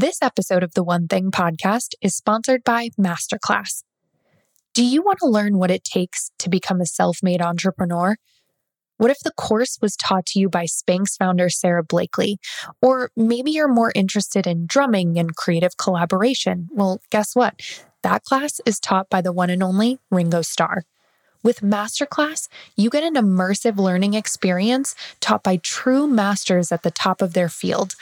[0.00, 3.82] This episode of the One Thing podcast is sponsored by Masterclass.
[4.72, 8.16] Do you want to learn what it takes to become a self made entrepreneur?
[8.96, 12.38] What if the course was taught to you by Spanx founder Sara Blakely?
[12.80, 16.70] Or maybe you're more interested in drumming and creative collaboration.
[16.72, 17.60] Well, guess what?
[18.02, 20.84] That class is taught by the one and only Ringo Starr.
[21.42, 27.20] With Masterclass, you get an immersive learning experience taught by true masters at the top
[27.20, 27.96] of their field.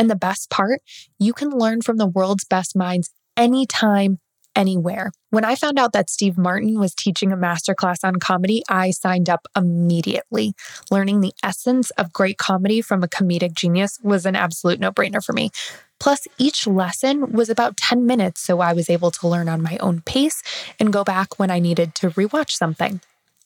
[0.00, 0.80] And the best part,
[1.18, 4.18] you can learn from the world's best minds anytime,
[4.56, 5.12] anywhere.
[5.28, 9.28] When I found out that Steve Martin was teaching a masterclass on comedy, I signed
[9.28, 10.54] up immediately.
[10.90, 15.22] Learning the essence of great comedy from a comedic genius was an absolute no brainer
[15.22, 15.50] for me.
[15.98, 19.76] Plus, each lesson was about 10 minutes, so I was able to learn on my
[19.82, 20.42] own pace
[20.78, 23.02] and go back when I needed to rewatch something.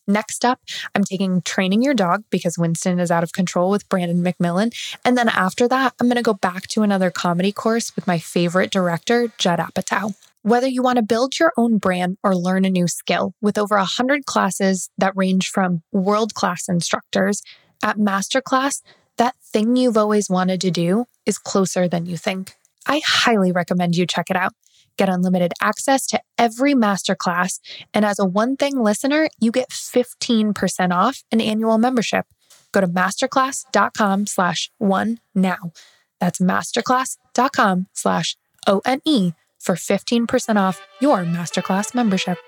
[0.06, 0.60] Next up,
[0.94, 4.74] I'm taking Training Your Dog because Winston is out of control with Brandon McMillan.
[5.04, 8.18] And then after that, I'm going to go back to another comedy course with my
[8.18, 10.14] favorite director, Judd Apatow.
[10.42, 13.76] Whether you want to build your own brand or learn a new skill, with over
[13.76, 17.40] 100 classes that range from world class instructors,
[17.82, 18.82] at Masterclass,
[19.16, 22.56] that thing you've always wanted to do is closer than you think.
[22.86, 24.52] I highly recommend you check it out.
[24.96, 27.60] Get unlimited access to every masterclass.
[27.92, 32.26] And as a one thing listener, you get 15% off an annual membership.
[32.72, 35.72] Go to masterclass.com slash one now.
[36.20, 38.36] That's masterclass.com slash
[38.66, 42.38] O N E for 15% off your masterclass membership.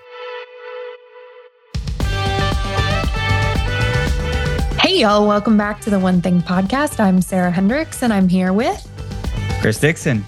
[4.81, 5.27] Hey, y'all.
[5.27, 7.01] Welcome back to the One Thing podcast.
[7.01, 8.87] I'm Sarah Hendricks and I'm here with
[9.61, 10.25] Chris Dixon.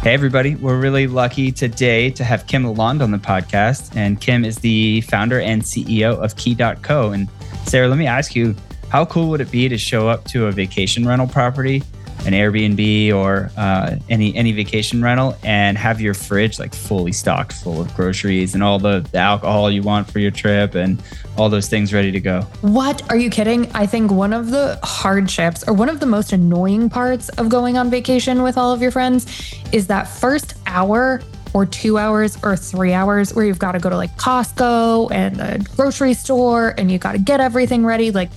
[0.00, 0.54] Hey, everybody.
[0.54, 3.96] We're really lucky today to have Kim Lalande on the podcast.
[3.96, 7.10] And Kim is the founder and CEO of Key.co.
[7.10, 7.28] And
[7.64, 8.54] Sarah, let me ask you,
[8.90, 11.82] how cool would it be to show up to a vacation rental property
[12.28, 17.54] an Airbnb or uh, any any vacation rental and have your fridge like fully stocked
[17.54, 21.02] full of groceries and all the, the alcohol you want for your trip and
[21.38, 22.42] all those things ready to go.
[22.60, 23.10] What?
[23.10, 23.70] Are you kidding?
[23.72, 27.78] I think one of the hardships or one of the most annoying parts of going
[27.78, 31.22] on vacation with all of your friends is that first hour
[31.54, 35.36] or two hours or three hours where you've got to go to like Costco and
[35.36, 38.10] the grocery store and you got to get everything ready.
[38.10, 38.28] Like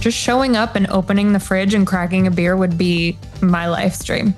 [0.00, 3.94] just showing up and opening the fridge and cracking a beer would be my life
[3.94, 4.34] stream.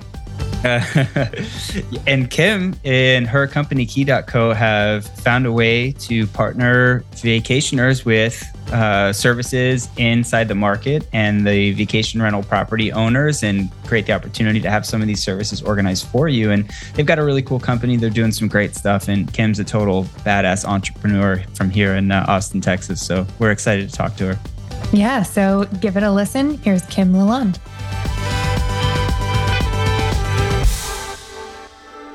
[2.07, 9.13] and Kim and her company Key.co have found a way to partner vacationers with uh,
[9.13, 14.69] services inside the market and the vacation rental property owners and create the opportunity to
[14.69, 16.51] have some of these services organized for you.
[16.51, 17.97] And they've got a really cool company.
[17.97, 19.09] They're doing some great stuff.
[19.09, 23.05] And Kim's a total badass entrepreneur from here in uh, Austin, Texas.
[23.05, 24.56] So we're excited to talk to her.
[24.93, 26.59] Yeah, so give it a listen.
[26.59, 27.59] Here's Kim Lalande.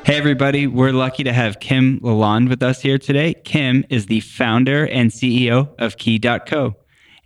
[0.03, 0.67] Hey, everybody.
[0.67, 3.35] We're lucky to have Kim Lalande with us here today.
[3.45, 6.75] Kim is the founder and CEO of Key.co.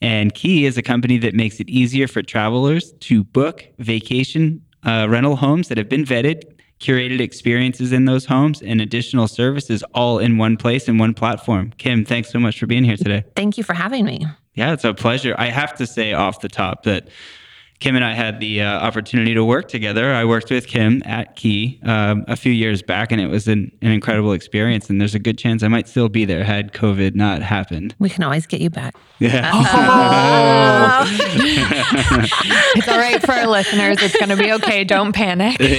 [0.02, 5.08] And Key is a company that makes it easier for travelers to book vacation uh,
[5.10, 6.44] rental homes that have been vetted,
[6.80, 11.74] curated experiences in those homes, and additional services all in one place and one platform.
[11.78, 13.24] Kim, thanks so much for being here today.
[13.36, 14.28] Thank you for having me.
[14.56, 15.36] Yeah, it's a pleasure.
[15.38, 17.10] I have to say off the top that
[17.80, 20.14] Kim and I had the uh, opportunity to work together.
[20.14, 23.70] I worked with Kim at Key um, a few years back, and it was an,
[23.82, 24.90] an, incredible experience.
[24.90, 27.94] And there's a good chance I might still be there had COVID not happened.
[28.00, 28.96] We can always get you back.
[29.20, 29.52] Yeah.
[29.54, 31.06] Oh.
[32.76, 33.98] it's all right for our listeners.
[34.02, 34.84] It's going to be okay.
[34.84, 35.58] Don't panic.
[35.60, 35.70] but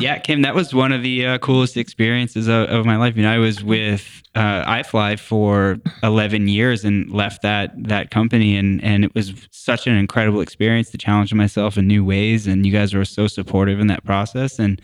[0.00, 3.16] yeah, Kim, that was one of the uh, coolest experiences of, of, my life.
[3.16, 8.56] You know, I was with uh, iFly for 11 years and left that that company,
[8.56, 12.46] and and it was such an incredible experience to challenge myself in new ways.
[12.46, 14.80] And you guys were so supportive in that process, and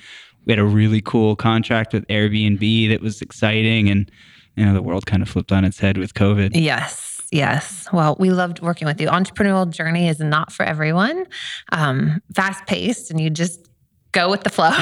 [0.46, 4.10] we had a really cool contract with Airbnb that was exciting and
[4.56, 6.50] you know, the world kind of flipped on its head with COVID.
[6.54, 7.22] Yes.
[7.32, 7.88] Yes.
[7.92, 9.08] Well, we loved working with you.
[9.08, 11.26] Entrepreneurial journey is not for everyone.
[11.72, 13.68] Um, fast paced, and you just
[14.14, 14.72] go with the flow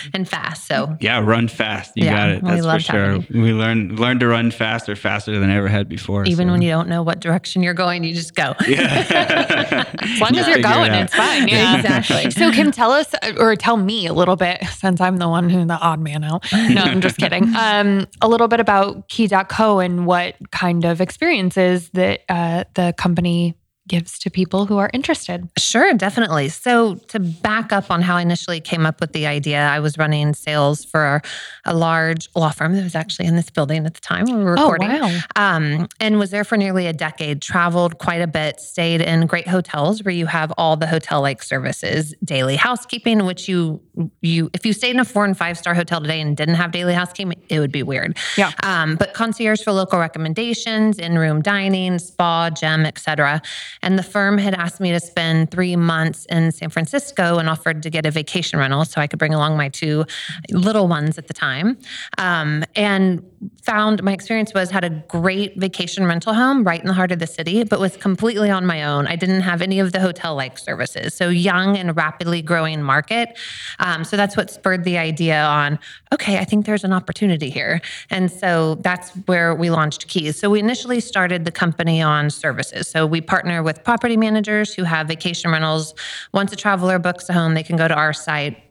[0.14, 0.66] and fast.
[0.66, 1.92] So yeah, run fast.
[1.94, 2.44] You yeah, got it.
[2.44, 3.18] That's for sure.
[3.30, 6.24] We learn learn to run faster, faster than I ever had before.
[6.24, 6.52] Even so.
[6.52, 8.54] when you don't know what direction you're going, you just go.
[8.66, 9.86] Yeah.
[10.00, 11.46] as long as you're going, it it's fine.
[11.46, 12.30] Yeah, exactly.
[12.34, 15.64] So Kim, tell us or tell me a little bit, since I'm the one who
[15.64, 16.44] the odd man out.
[16.52, 17.54] No, I'm just kidding.
[17.54, 23.54] Um, a little bit about Key.co and what kind of experiences that uh, the company
[23.86, 25.48] gives to people who are interested.
[25.58, 26.48] Sure, definitely.
[26.48, 29.98] So, to back up on how I initially came up with the idea, I was
[29.98, 31.20] running sales for
[31.64, 34.52] a large law firm that was actually in this building at the time we were
[34.52, 34.90] recording.
[34.90, 35.20] Oh, wow.
[35.36, 39.48] Um, and was there for nearly a decade, traveled quite a bit, stayed in great
[39.48, 43.80] hotels where you have all the hotel like services, daily housekeeping, which you,
[44.22, 46.72] you, if you stayed in a four and five star hotel today and didn't have
[46.72, 48.16] daily housekeeping, it would be weird.
[48.36, 48.52] Yeah.
[48.62, 53.42] Um, but concierge for local recommendations, in room dining, spa, gym, etc.
[53.84, 57.82] And the firm had asked me to spend three months in San Francisco and offered
[57.82, 60.06] to get a vacation rental so I could bring along my two
[60.50, 61.76] little ones at the time.
[62.16, 63.22] Um, and
[63.62, 67.18] found my experience was had a great vacation rental home right in the heart of
[67.18, 69.06] the city, but was completely on my own.
[69.06, 71.14] I didn't have any of the hotel like services.
[71.14, 73.38] So young and rapidly growing market.
[73.78, 75.78] Um, so that's what spurred the idea on,
[76.12, 77.80] okay, I think there's an opportunity here.
[78.10, 80.38] And so that's where we launched Keys.
[80.38, 82.88] So we initially started the company on services.
[82.88, 85.94] So we partner with property managers who have vacation rentals.
[86.32, 88.63] Once a traveler books a home, they can go to our site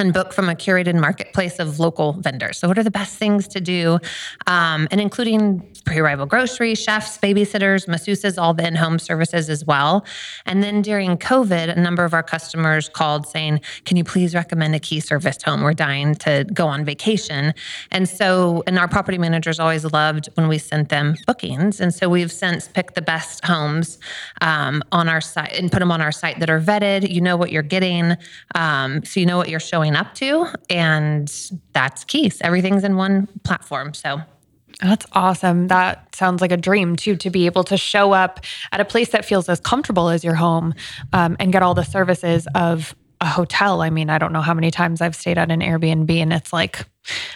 [0.00, 2.58] and book from a curated marketplace of local vendors.
[2.58, 3.98] So, what are the best things to do?
[4.46, 9.64] Um, and including pre arrival groceries, chefs, babysitters, masseuses, all the in home services as
[9.64, 10.04] well.
[10.46, 14.74] And then during COVID, a number of our customers called saying, Can you please recommend
[14.74, 15.62] a key serviced home?
[15.62, 17.54] We're dying to go on vacation.
[17.90, 21.80] And so, and our property managers always loved when we sent them bookings.
[21.80, 23.98] And so, we've since picked the best homes
[24.40, 27.10] um, on our site and put them on our site that are vetted.
[27.10, 28.16] You know what you're getting.
[28.54, 30.46] Um, so, you know what you're showing up to.
[30.68, 31.32] And
[31.72, 32.40] that's keys.
[32.42, 33.94] Everything's in one platform.
[33.94, 34.20] So
[34.80, 35.68] that's awesome.
[35.68, 38.40] That sounds like a dream too, to be able to show up
[38.72, 40.74] at a place that feels as comfortable as your home
[41.12, 43.82] um, and get all the services of a hotel.
[43.82, 46.52] I mean, I don't know how many times I've stayed at an Airbnb and it's
[46.52, 46.86] like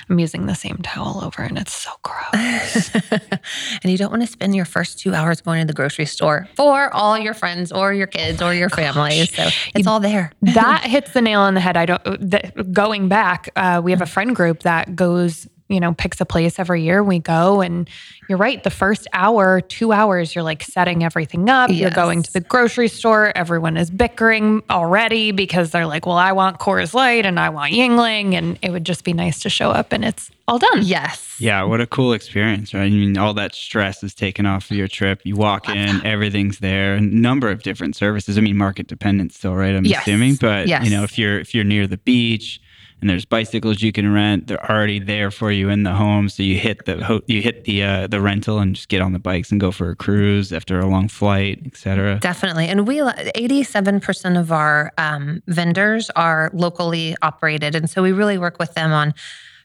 [0.08, 2.90] I'm using the same towel over and it's so gross.
[3.10, 6.48] and you don't want to spend your first two hours going to the grocery store
[6.56, 9.26] for all your friends or your kids or your family.
[9.26, 10.32] So it's all there.
[10.42, 11.76] that hits the nail on the head.
[11.76, 15.94] I don't, the, going back, uh, we have a friend group that goes you know,
[15.94, 17.02] picks a place every year.
[17.02, 17.88] We go, and
[18.28, 18.62] you're right.
[18.62, 21.70] The first hour, two hours, you're like setting everything up.
[21.70, 21.80] Yes.
[21.80, 23.32] You're going to the grocery store.
[23.34, 27.72] Everyone is bickering already because they're like, well, I want Coors Light and I want
[27.72, 28.34] Yuengling.
[28.34, 30.82] And it would just be nice to show up and it's all done.
[30.82, 31.36] Yes.
[31.40, 31.62] Yeah.
[31.64, 32.82] What a cool experience, right?
[32.82, 35.22] I mean, all that stress is taken off of your trip.
[35.24, 38.36] You walk in, everything's there, a number of different services.
[38.36, 39.74] I mean, market dependent still, right?
[39.74, 40.02] I'm yes.
[40.02, 40.36] assuming.
[40.36, 40.84] But, yes.
[40.84, 42.60] you know, if you're, if you're near the beach,
[43.04, 44.46] and there's bicycles you can rent.
[44.46, 47.82] They're already there for you in the home, so you hit the you hit the
[47.82, 50.80] uh, the rental and just get on the bikes and go for a cruise after
[50.80, 52.18] a long flight, etc.
[52.20, 58.10] Definitely, and we 87 percent of our um, vendors are locally operated, and so we
[58.10, 59.12] really work with them on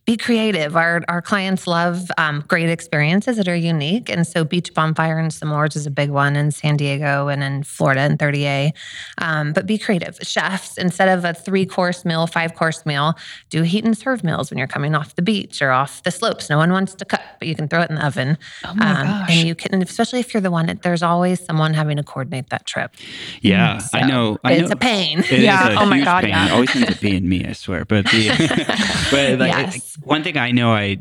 [0.10, 0.76] be creative.
[0.76, 4.10] Our, our clients love um, great experiences that are unique.
[4.10, 7.62] And so Beach Bonfire and S'mores is a big one in San Diego and in
[7.62, 8.72] Florida and 30A.
[9.20, 10.18] Um, but be creative.
[10.24, 13.14] Chefs, instead of a three course meal, five course meal,
[13.52, 16.50] do heat and serve meals when you're coming off the beach or off the slopes.
[16.50, 18.36] No one wants to cook, but you can throw it in the oven.
[18.66, 19.30] Oh my um, gosh.
[19.30, 22.50] And you can, especially if you're the one, That, there's always someone having to coordinate
[22.50, 22.96] that trip.
[23.42, 24.40] Yeah, so I know.
[24.44, 24.74] I it's know.
[24.74, 25.20] a pain.
[25.20, 25.76] It yeah.
[25.78, 26.22] oh my God.
[26.24, 26.32] Pain.
[26.32, 26.48] Yeah.
[26.48, 27.86] It always ends up being me, I swear.
[27.86, 28.30] But the,
[29.12, 30.98] but like, yes one thing I know I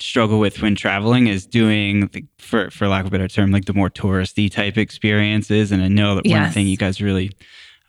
[0.00, 3.64] struggle with when traveling is doing the, for for lack of a better term like
[3.64, 6.40] the more touristy type experiences and i know that yes.
[6.40, 7.32] one thing you guys really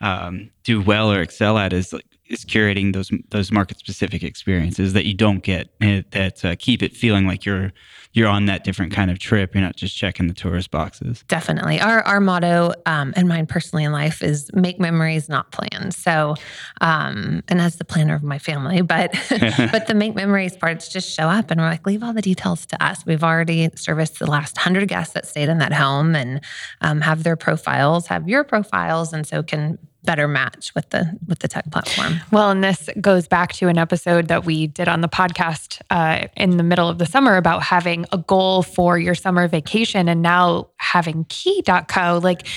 [0.01, 4.93] um, do well or excel at is like is curating those those market specific experiences
[4.93, 7.73] that you don't get eh, that uh, keep it feeling like you're
[8.13, 9.53] you're on that different kind of trip.
[9.53, 11.23] You're not just checking the tourist boxes.
[11.27, 11.79] Definitely.
[11.79, 15.97] Our our motto um, and mine personally in life is make memories, not plans.
[15.97, 16.35] So,
[16.81, 19.11] um, and as the planner of my family, but
[19.71, 22.65] but the make memories parts just show up and we're like, leave all the details
[22.67, 23.05] to us.
[23.05, 26.41] We've already serviced the last hundred guests that stayed in that home and
[26.81, 31.39] um, have their profiles, have your profiles, and so can better match with the with
[31.39, 32.19] the tech platform.
[32.31, 36.27] Well, and this goes back to an episode that we did on the podcast uh,
[36.35, 40.21] in the middle of the summer about having a goal for your summer vacation, and
[40.21, 42.19] now having Key.co.
[42.23, 42.47] Like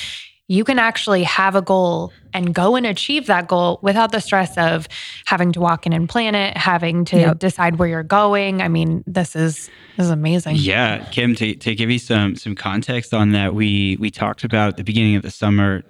[0.53, 4.55] you can actually have a goal and go and achieve that goal without the stress
[4.59, 4.87] of
[5.25, 7.39] having to walk in and plan it, having to yep.
[7.39, 8.61] decide where you're going.
[8.61, 10.57] I mean, this is this is amazing.
[10.57, 14.69] Yeah, Kim, to, to give you some some context on that, we we talked about
[14.69, 15.85] at the beginning of the summer.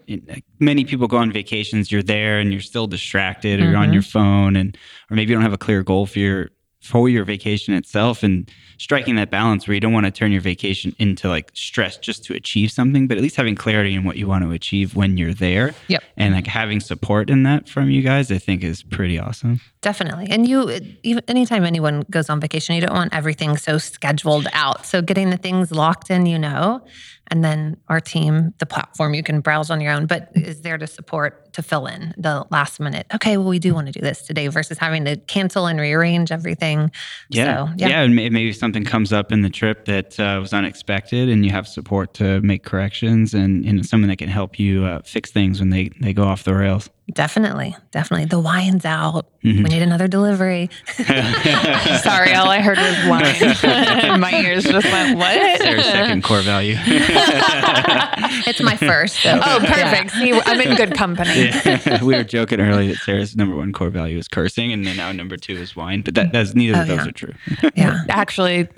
[0.61, 1.91] Many people go on vacations.
[1.91, 3.73] You're there and you're still distracted, or mm-hmm.
[3.73, 3.95] you're on mm-hmm.
[3.95, 4.79] your phone, and
[5.11, 6.51] or maybe you don't have a clear goal for your
[6.81, 8.49] for your vacation itself and
[8.83, 12.25] striking that balance where you don't want to turn your vacation into like stress just
[12.25, 15.17] to achieve something but at least having clarity in what you want to achieve when
[15.17, 18.83] you're there yep and like having support in that from you guys i think is
[18.83, 20.69] pretty awesome definitely and you
[21.05, 25.31] even anytime anyone goes on vacation you don't want everything so scheduled out so getting
[25.31, 26.83] the things locked in you know
[27.29, 30.77] and then our team, the platform you can browse on your own, but is there
[30.77, 33.07] to support to fill in the last minute.
[33.15, 36.33] Okay, well, we do want to do this today versus having to cancel and rearrange
[36.33, 36.91] everything.
[37.29, 38.03] Yeah, so, yeah, yeah.
[38.03, 41.69] And maybe something comes up in the trip that uh, was unexpected, and you have
[41.69, 45.71] support to make corrections and, and someone that can help you uh, fix things when
[45.71, 46.91] they they go off the rails.
[47.15, 48.27] Definitely, definitely.
[48.27, 49.27] The wine's out.
[49.45, 49.65] Mm-hmm.
[49.65, 50.71] We need another delivery.
[50.97, 54.21] Sorry, all I heard was wine.
[54.21, 55.61] my ears just went, what?
[55.61, 56.77] Sarah's second core value.
[56.79, 59.21] it's my first.
[59.21, 59.39] So.
[59.45, 60.15] Oh, perfect.
[60.15, 60.21] Yeah.
[60.21, 61.51] See, I'm in good company.
[61.65, 62.03] Yeah.
[62.03, 65.13] we were joking earlier that Sarah's number one core value is cursing, and then now
[65.13, 66.03] number two is wine.
[66.03, 67.07] But that, that's neither oh, of those yeah.
[67.07, 67.35] are true.
[67.75, 68.69] Yeah, actually,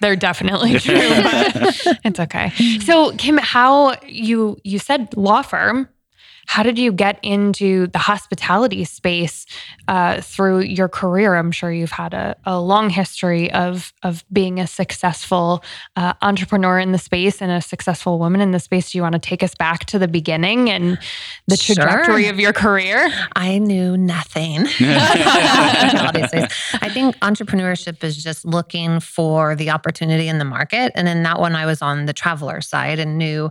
[0.00, 0.96] they're definitely true.
[0.96, 2.50] It's okay.
[2.80, 5.88] So, Kim, how you you said law firm
[6.46, 9.46] how did you get into the hospitality space
[9.88, 11.34] uh, through your career?
[11.34, 15.64] I'm sure you've had a, a long history of of being a successful
[15.96, 18.92] uh, entrepreneur in the space and a successful woman in the space.
[18.92, 20.98] Do you want to take us back to the beginning and
[21.46, 22.32] the trajectory sure.
[22.32, 23.10] of your career?
[23.34, 24.66] I knew nothing.
[24.80, 26.10] I
[26.92, 31.54] think entrepreneurship is just looking for the opportunity in the market, and in that one,
[31.54, 33.50] I was on the traveler side and knew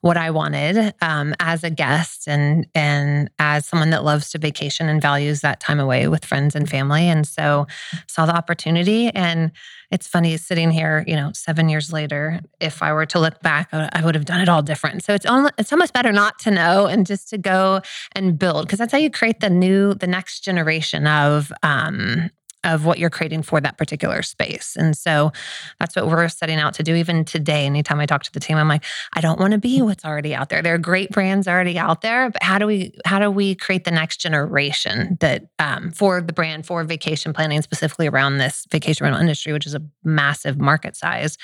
[0.00, 4.88] what I wanted um, as a guest and and as someone that loves to vacation
[4.88, 7.08] and values that time away with friends and family.
[7.08, 7.66] And so
[8.06, 9.52] saw the opportunity and
[9.90, 13.68] it's funny sitting here you know 7 years later if i were to look back
[13.72, 15.04] i would have done it all different.
[15.04, 17.80] So it's almost, it's almost better not to know and just to go
[18.12, 22.30] and build because that's how you create the new the next generation of um,
[22.64, 24.76] of what you're creating for that particular space.
[24.76, 25.32] And so
[25.78, 26.94] that's what we're setting out to do.
[26.94, 29.82] Even today, anytime I talk to the team, I'm like, I don't want to be
[29.82, 30.62] what's already out there.
[30.62, 33.84] There are great brands already out there, but how do we how do we create
[33.84, 39.04] the next generation that um, for the brand for vacation planning specifically around this vacation
[39.04, 41.36] rental industry, which is a massive market size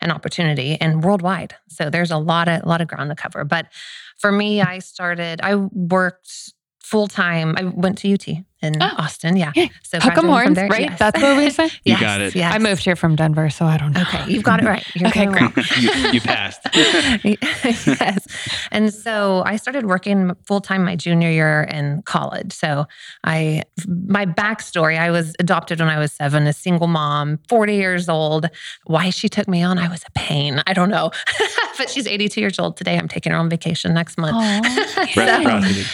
[0.00, 1.54] and opportunity and worldwide.
[1.68, 3.44] So there's a lot of a lot of ground to cover.
[3.44, 3.66] But
[4.18, 5.40] for me, I started.
[5.42, 7.54] I worked full time.
[7.56, 8.26] I went to UT
[8.64, 8.90] in oh.
[8.98, 9.36] Austin.
[9.36, 9.52] Yeah.
[9.82, 10.80] So Hook 'em horns, right?
[10.80, 10.98] Yes.
[10.98, 11.70] That's what we say.
[11.84, 12.34] you got it.
[12.34, 12.54] Yes.
[12.54, 14.02] I moved here from Denver, so I don't know.
[14.02, 14.84] Okay, you've got it right.
[14.94, 15.56] You're okay, great.
[15.76, 16.60] you, you, passed.
[17.24, 18.26] yes.
[18.72, 22.52] And so I started working full time my junior year in college.
[22.52, 22.86] So
[23.24, 28.08] I, my backstory, I was adopted when I was seven, a single mom, 40 years
[28.08, 28.48] old.
[28.86, 30.62] Why she took me on, I was a pain.
[30.66, 31.10] I don't know.
[31.78, 32.98] but she's 82 years old today.
[32.98, 34.66] I'm taking her on vacation next month.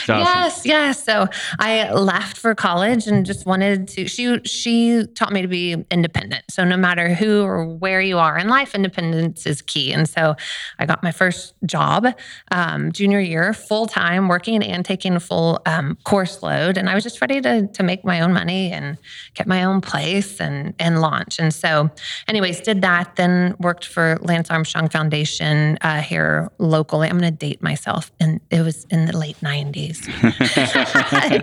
[0.04, 0.18] so, awesome.
[0.18, 1.04] Yes, yes.
[1.04, 1.26] So
[1.58, 6.45] I left for college and just wanted to she she taught me to be independent.
[6.50, 9.95] So no matter who or where you are in life, independence is key.
[9.95, 10.37] And so
[10.79, 12.07] I got my first job
[12.52, 16.76] um, junior year, full time, working and taking a full um, course load.
[16.76, 18.99] And I was just ready to to make my own money and
[19.35, 21.38] get my own place and and launch.
[21.38, 21.88] And so,
[22.29, 23.17] anyways, did that.
[23.17, 27.09] Then worked for Lance Armstrong Foundation uh, here locally.
[27.09, 30.05] I'm going to date myself, and it was in the late '90s,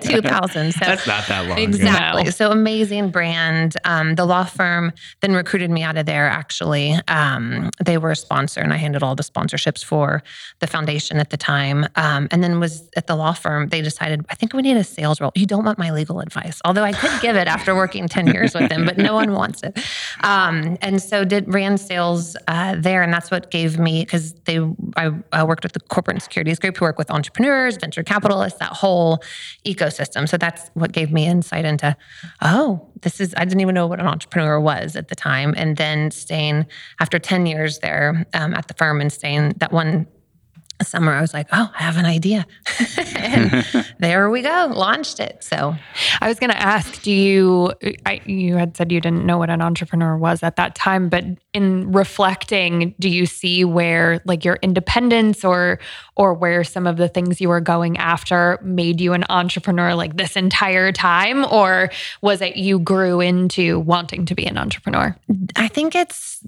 [0.02, 0.72] 2000.
[0.72, 1.58] So That's not that long.
[1.58, 2.22] Exactly.
[2.22, 2.30] Ago.
[2.30, 3.76] So amazing brand.
[3.84, 6.28] Um, the law firm then recruited me out of there.
[6.28, 10.22] Actually, um, they were a sponsor, and I handled all the sponsorships for
[10.60, 11.86] the foundation at the time.
[11.96, 13.68] Um, and then was at the law firm.
[13.68, 15.32] They decided, I think we need a sales role.
[15.34, 18.54] You don't want my legal advice, although I could give it after working ten years
[18.54, 19.78] with them, but no one wants it.
[20.22, 24.58] Um, and so did ran sales uh, there, and that's what gave me because they
[24.96, 28.58] I, I worked with the corporate and securities group who work with entrepreneurs, venture capitalists,
[28.58, 29.22] that whole
[29.64, 30.28] ecosystem.
[30.28, 31.96] So that's what gave me insight into,
[32.42, 35.54] oh, this is, I didn't even know what an entrepreneur was at the time.
[35.56, 36.66] And then staying
[37.00, 40.06] after 10 years there um, at the firm and staying that one
[40.82, 42.46] summer i was like oh i have an idea.
[43.16, 43.66] And
[43.98, 45.42] there we go launched it.
[45.42, 45.74] So
[46.20, 47.72] i was going to ask do you
[48.06, 51.24] I, you had said you didn't know what an entrepreneur was at that time but
[51.52, 55.78] in reflecting do you see where like your independence or
[56.18, 60.16] or where some of the things you were going after made you an entrepreneur like
[60.16, 61.44] this entire time?
[61.46, 65.16] Or was it you grew into wanting to be an entrepreneur?
[65.56, 66.44] I think it's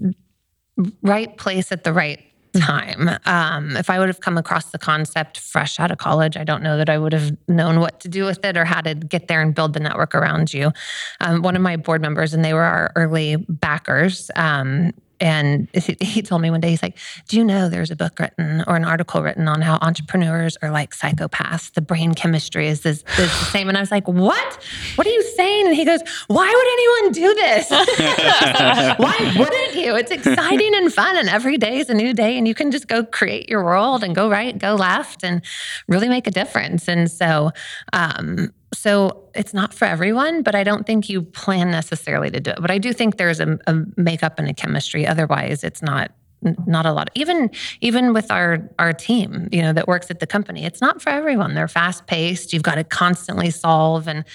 [1.01, 2.19] right place at the right
[2.59, 3.09] time.
[3.25, 6.63] Um, if I would have come across the concept fresh out of college, I don't
[6.63, 9.27] know that I would have known what to do with it or how to get
[9.27, 10.71] there and build the network around you.
[11.19, 14.91] Um, one of my board members, and they were our early backers, um,
[15.21, 16.97] and he told me one day, he's like,
[17.27, 20.71] Do you know there's a book written or an article written on how entrepreneurs are
[20.71, 21.71] like psychopaths?
[21.73, 23.69] The brain chemistry is, this, is the same.
[23.69, 24.63] And I was like, What?
[24.95, 25.67] What are you saying?
[25.67, 27.69] And he goes, Why would anyone do this?
[28.97, 29.95] Why wouldn't you?
[29.95, 31.15] It's exciting and fun.
[31.15, 32.35] And every day is a new day.
[32.35, 35.43] And you can just go create your world and go right, go left, and
[35.87, 36.87] really make a difference.
[36.89, 37.51] And so,
[37.93, 42.51] um, so it's not for everyone, but I don't think you plan necessarily to do
[42.51, 42.61] it.
[42.61, 45.05] But I do think there's a, a makeup and a chemistry.
[45.05, 46.11] Otherwise, it's not
[46.41, 47.09] not a lot.
[47.15, 47.51] Even
[47.81, 51.09] even with our our team, you know, that works at the company, it's not for
[51.09, 51.53] everyone.
[51.53, 52.53] They're fast paced.
[52.53, 54.25] You've got to constantly solve and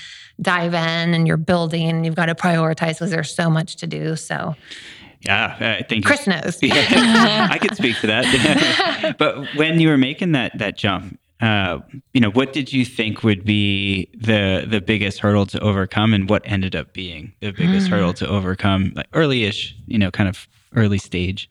[0.40, 1.88] dive in, and you're building.
[1.88, 4.16] and You've got to prioritize because there's so much to do.
[4.16, 4.54] So.
[5.22, 6.58] Yeah, I think Chris knows.
[6.62, 9.16] yeah, I could speak to that.
[9.18, 11.80] but when you were making that that jump, uh,
[12.14, 16.30] you know, what did you think would be the the biggest hurdle to overcome, and
[16.30, 17.90] what ended up being the biggest mm.
[17.90, 21.48] hurdle to overcome, like early-ish, you know, kind of early stage?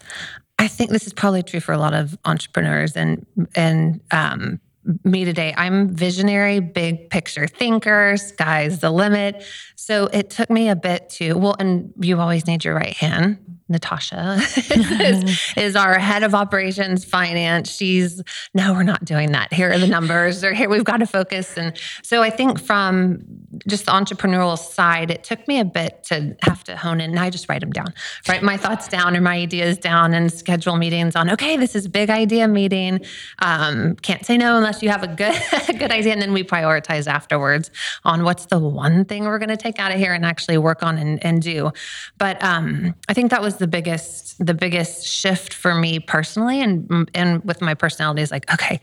[0.58, 4.60] I think this is probably true for a lot of entrepreneurs and and um,
[5.04, 5.54] me today.
[5.58, 9.44] I'm visionary, big picture thinker, sky's the limit.
[9.76, 13.38] So it took me a bit to, well, and you always need your right hand.
[13.68, 17.70] Natasha is, is, our head of operations finance.
[17.72, 18.22] She's,
[18.54, 19.52] no, we're not doing that.
[19.52, 21.58] Here are the numbers, or here we've got to focus.
[21.58, 23.24] And so I think from
[23.68, 27.12] just the entrepreneurial side, it took me a bit to have to hone in.
[27.12, 27.94] And I just write them down,
[28.28, 31.88] write my thoughts down or my ideas down and schedule meetings on, okay, this is
[31.88, 33.04] big idea meeting.
[33.40, 35.36] Um, can't say no unless you have a good,
[35.80, 36.14] good idea.
[36.14, 37.72] And then we prioritize afterwards
[38.04, 40.84] on what's the one thing we're going to take out of here and actually work
[40.84, 41.72] on and, and do.
[42.18, 47.10] But um, I think that was the biggest the biggest shift for me personally and
[47.14, 48.80] and with my personality is like okay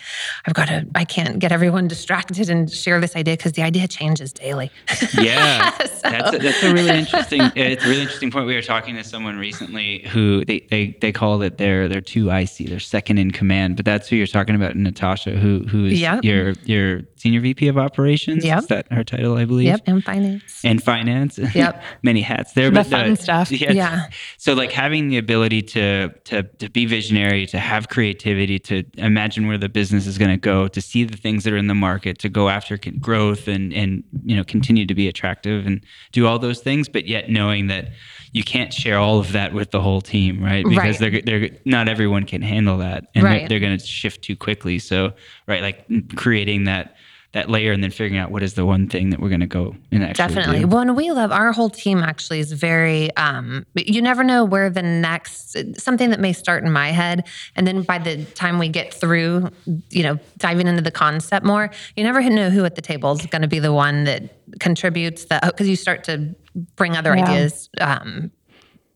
[0.47, 3.87] i've got to i can't get everyone distracted and share this idea because the idea
[3.87, 4.71] changes daily
[5.21, 5.85] yeah so.
[6.05, 9.05] that's, a, that's a really interesting it's a really interesting point we were talking to
[9.05, 13.31] someone recently who they they, they call it their their two ic their second in
[13.31, 16.25] command but that's who you're talking about natasha who who who's yep.
[16.25, 18.59] your your senior vp of operations yep.
[18.59, 22.71] is that her title i believe yep and finance and finance yep many hats there
[22.71, 24.07] the but uh, fun the, stuff yeah, yeah.
[24.39, 29.47] so like having the ability to to to be visionary, to have creativity, to imagine
[29.47, 31.75] where the business is going to go, to see the things that are in the
[31.75, 36.27] market, to go after growth and and you know continue to be attractive and do
[36.27, 37.89] all those things, but yet knowing that
[38.33, 40.65] you can't share all of that with the whole team, right?
[40.65, 41.25] Because right.
[41.25, 43.41] they're they're not everyone can handle that, and right.
[43.41, 44.79] they're, they're going to shift too quickly.
[44.79, 45.13] So
[45.47, 45.72] right, like
[46.17, 46.97] creating that
[47.33, 49.47] that layer and then figuring out what is the one thing that we're going to
[49.47, 50.67] go and actually definitely do.
[50.67, 54.69] well and we love our whole team actually is very um, you never know where
[54.69, 57.27] the next something that may start in my head
[57.57, 59.49] and then by the time we get through
[59.91, 63.25] you know diving into the concept more you never know who at the table is
[63.27, 64.23] going to be the one that
[64.61, 66.35] contributes that because you start to
[66.77, 67.25] bring other yeah.
[67.25, 68.31] ideas um,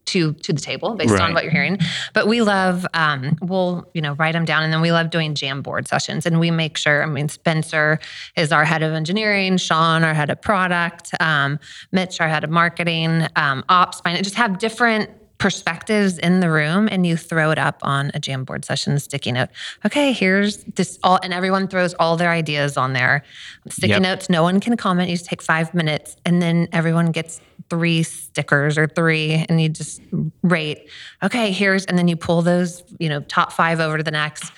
[0.06, 1.22] to to the table based right.
[1.22, 1.78] on what you're hearing.
[2.14, 5.34] But we love um, we'll you know write them down, and then we love doing
[5.34, 7.02] Jamboard sessions, and we make sure.
[7.02, 7.98] I mean, Spencer
[8.36, 11.58] is our head of engineering, Sean our head of product, um,
[11.92, 14.26] Mitch our head of marketing, um, ops, finance.
[14.26, 18.64] Just have different perspectives in the room and you throw it up on a Jamboard
[18.64, 19.48] session sticky note.
[19.84, 23.22] Okay, here's this all and everyone throws all their ideas on there.
[23.68, 24.02] Sticky yep.
[24.02, 25.10] notes, no one can comment.
[25.10, 29.68] You just take five minutes and then everyone gets three stickers or three and you
[29.68, 30.00] just
[30.42, 30.88] rate
[31.22, 34.52] okay here's and then you pull those you know top five over to the next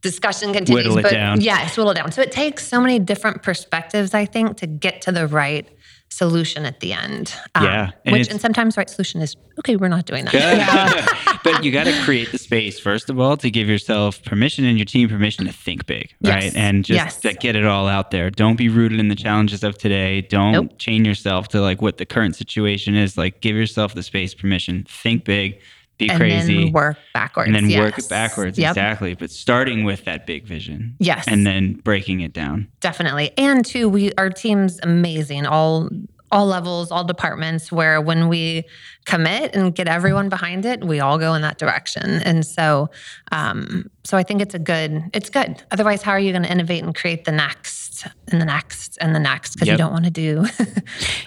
[0.00, 1.40] discussion continues whittle it but down.
[1.40, 5.02] yes whittle it down so it takes so many different perspectives i think to get
[5.02, 5.68] to the right
[6.08, 7.34] solution at the end.
[7.54, 7.90] Um, yeah.
[8.04, 10.34] And which and sometimes right solution is okay, we're not doing that.
[10.34, 11.38] Yeah.
[11.44, 14.78] but you got to create the space first of all to give yourself permission and
[14.78, 16.44] your team permission to think big, right?
[16.44, 16.54] Yes.
[16.54, 17.36] And just yes.
[17.40, 18.30] get it all out there.
[18.30, 20.22] Don't be rooted in the challenges of today.
[20.22, 20.78] Don't nope.
[20.78, 23.16] chain yourself to like what the current situation is.
[23.16, 25.60] Like give yourself the space, permission, think big
[25.98, 27.80] be and crazy, then work backwards, and then yes.
[27.80, 28.58] work backwards.
[28.58, 28.70] Yep.
[28.70, 32.68] Exactly, but starting with that big vision, yes, and then breaking it down.
[32.80, 35.46] Definitely, and two, we our team's amazing.
[35.46, 35.90] All
[36.30, 38.64] all levels, all departments, where when we
[39.06, 42.20] commit and get everyone behind it, we all go in that direction.
[42.22, 42.90] And so,
[43.32, 45.62] um, so I think it's a good, it's good.
[45.70, 47.87] Otherwise, how are you going to innovate and create the next
[48.28, 49.54] and the next and the next?
[49.54, 49.74] Because yep.
[49.74, 50.38] you don't want to do.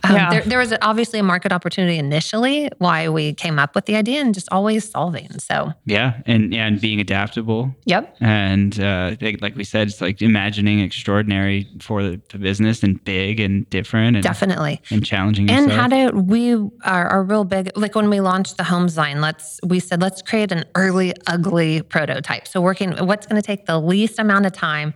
[0.03, 0.29] um, yeah.
[0.29, 4.21] there, there, was obviously a market opportunity initially why we came up with the idea
[4.21, 5.29] and just always solving.
[5.39, 7.75] So yeah, and and being adaptable.
[7.85, 8.15] Yep.
[8.21, 13.39] And uh, like we said, it's like imagining extraordinary for the, the business and big
[13.39, 15.49] and different and definitely and challenging.
[15.49, 15.91] And yourself.
[15.91, 19.59] how to we are, are real big like when we launched the home design, let's
[19.65, 22.47] we said let's create an early ugly prototype.
[22.47, 24.93] So working what's going to take the least amount of time,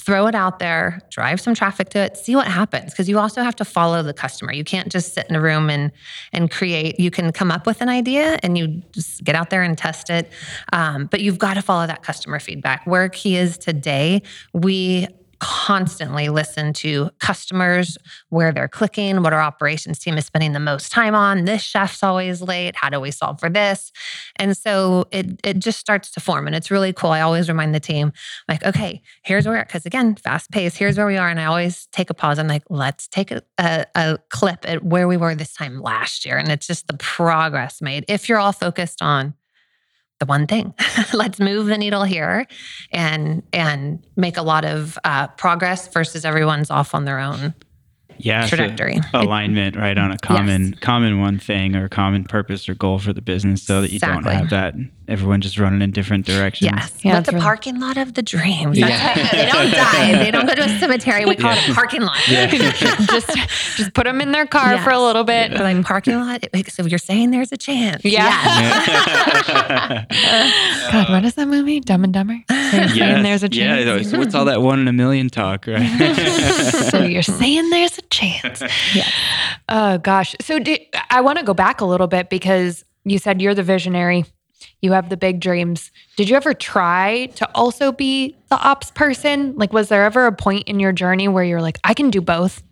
[0.00, 3.42] throw it out there, drive some traffic to it, see what happens because you also
[3.42, 4.52] have to follow the customer.
[4.52, 5.92] You can't just sit in a room and
[6.32, 6.98] and create.
[6.98, 10.10] You can come up with an idea and you just get out there and test
[10.10, 10.32] it,
[10.72, 12.86] um, but you've got to follow that customer feedback.
[12.86, 15.08] Where Key is today, we
[15.40, 17.98] constantly listen to customers,
[18.28, 21.44] where they're clicking, what our operations team is spending the most time on.
[21.44, 22.76] This chef's always late.
[22.76, 23.92] How do we solve for this?
[24.36, 27.10] And so it it just starts to form, and it's really cool.
[27.10, 28.12] I always remind the team,
[28.48, 30.76] like, okay, here's where because again, fast pace.
[30.76, 32.38] Here's where we are, and I always take a pause.
[32.38, 36.24] I'm like, let's take a, a, a clip at where we were this time last
[36.24, 38.04] year, and it's just the progress made.
[38.08, 39.34] If you're all focused on
[40.18, 40.74] the one thing.
[41.12, 42.46] Let's move the needle here
[42.90, 47.54] and and make a lot of uh, progress versus everyone's off on their own
[48.18, 48.96] yeah, trajectory.
[48.96, 50.80] So alignment, right, on a common yes.
[50.80, 54.24] common one thing or common purpose or goal for the business so that you exactly.
[54.24, 54.74] don't have that
[55.08, 56.70] everyone just running in different directions.
[56.70, 56.92] Yes.
[57.02, 57.42] Yeah, but the really...
[57.42, 58.78] parking lot of the dreams.
[58.78, 59.14] Yeah.
[59.32, 60.18] they don't die.
[60.18, 61.24] They don't go to a cemetery.
[61.24, 61.64] We call yeah.
[61.64, 62.28] it a parking lot.
[62.28, 62.46] Yeah.
[63.10, 63.30] just
[63.76, 64.84] just put them in their car yes.
[64.84, 65.52] for a little bit.
[65.52, 65.62] Yeah.
[65.62, 66.44] Like parking lot.
[66.68, 68.04] So you're saying there's a chance.
[68.04, 68.28] Yeah.
[69.48, 70.06] Yes.
[70.92, 71.80] God, what is that movie?
[71.80, 72.38] Dumb and Dumber.
[72.48, 74.12] So you're saying there's a chance.
[74.12, 74.18] Yeah.
[74.18, 76.14] What's all that one in a million talk, right?
[76.90, 78.62] so you're saying there's a chance.
[78.94, 79.08] Yeah.
[79.68, 80.34] Oh gosh.
[80.40, 80.76] So do,
[81.10, 84.24] I want to go back a little bit because you said you're the visionary
[84.80, 85.90] you have the big dreams.
[86.16, 89.54] Did you ever try to also be the ops person?
[89.56, 92.20] Like, was there ever a point in your journey where you're like, I can do
[92.20, 92.62] both?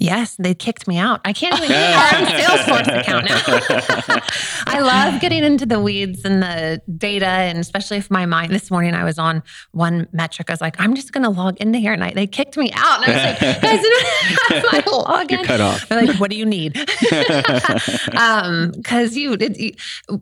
[0.00, 1.20] Yes, they kicked me out.
[1.24, 3.42] I can't even use our own Salesforce account now.
[4.66, 8.52] I love getting into the weeds and the data, and especially if my mind.
[8.52, 10.50] This morning I was on one metric.
[10.50, 12.70] I was like, I'm just going to log into here, and I, they kicked me
[12.74, 13.06] out.
[13.06, 15.30] And I was like, guys, my login.
[15.30, 15.88] You're cut off.
[15.88, 16.74] They're like, what do you need?
[16.74, 19.80] Because um, you, it,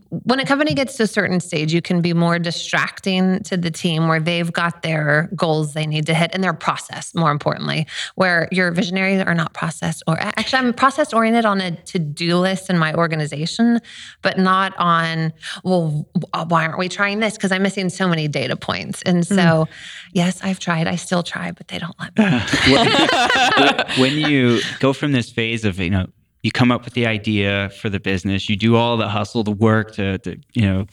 [0.08, 3.70] when a company gets to a certain stage, you can be more distracting to the
[3.70, 7.14] team where they've got their goals they need to hit and their process.
[7.14, 9.52] More importantly, where your visionaries are not.
[9.52, 13.80] Process process or actually I'm process oriented on a to-do list in my organization,
[14.22, 15.32] but not on,
[15.64, 16.06] well,
[16.46, 17.34] why aren't we trying this?
[17.34, 19.02] Because I'm missing so many data points.
[19.02, 19.68] And so, mm.
[20.12, 20.86] yes, I've tried.
[20.86, 23.84] I still try, but they don't let me.
[24.00, 26.06] when you go from this phase of, you know,
[26.44, 29.50] you come up with the idea for the business, you do all the hustle, the
[29.50, 30.86] work to, to you know,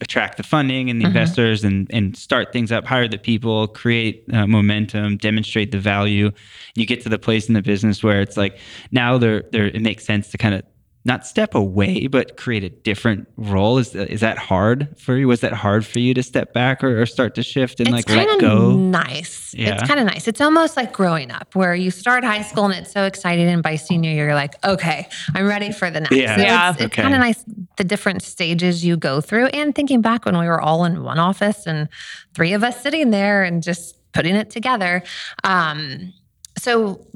[0.00, 1.16] attract the funding and the mm-hmm.
[1.16, 6.30] investors and and start things up, hire the people, create uh, momentum, demonstrate the value.
[6.74, 8.58] You get to the place in the business where it's like
[8.90, 10.62] now there there it makes sense to kind of
[11.06, 13.78] not step away, but create a different role.
[13.78, 15.28] Is is that hard for you?
[15.28, 18.08] Was that hard for you to step back or, or start to shift and it's
[18.08, 18.72] like let go?
[18.76, 19.54] Nice.
[19.54, 19.74] Yeah.
[19.74, 20.26] It's kind of nice.
[20.26, 23.62] It's almost like growing up, where you start high school and it's so exciting, and
[23.62, 26.16] by senior year you're like, okay, I'm ready for the next.
[26.16, 26.70] Yeah, yeah.
[26.70, 27.02] It's, it's okay.
[27.02, 27.44] kind of nice
[27.76, 31.20] the different stages you go through, and thinking back when we were all in one
[31.20, 31.88] office and
[32.34, 35.02] three of us sitting there and just putting it together.
[35.44, 36.12] Um,
[36.58, 37.06] so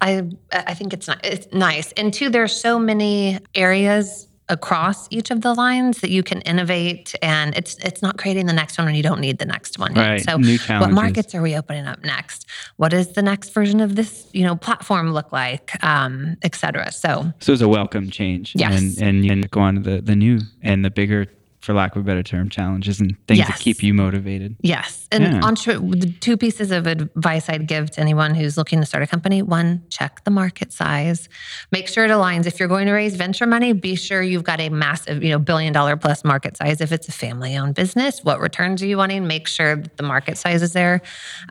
[0.00, 1.92] I I think it's not, it's nice.
[1.92, 7.14] And two, there's so many areas across each of the lines that you can innovate
[7.20, 9.92] and it's it's not creating the next one when you don't need the next one
[9.92, 10.22] right.
[10.22, 14.26] so what markets are we opening up next what does the next version of this
[14.32, 18.80] you know platform look like um et cetera so so it's a welcome change yes.
[18.80, 21.26] and and you go on to the the new and the bigger
[21.68, 23.48] for lack of a better term, challenges and things yes.
[23.48, 24.56] that keep you motivated.
[24.62, 25.06] Yes.
[25.12, 25.40] And yeah.
[25.44, 29.06] entre- the two pieces of advice I'd give to anyone who's looking to start a
[29.06, 31.28] company one, check the market size.
[31.70, 32.46] Make sure it aligns.
[32.46, 35.38] If you're going to raise venture money, be sure you've got a massive, you know,
[35.38, 36.80] billion dollar plus market size.
[36.80, 39.26] If it's a family owned business, what returns are you wanting?
[39.26, 41.02] Make sure that the market size is there.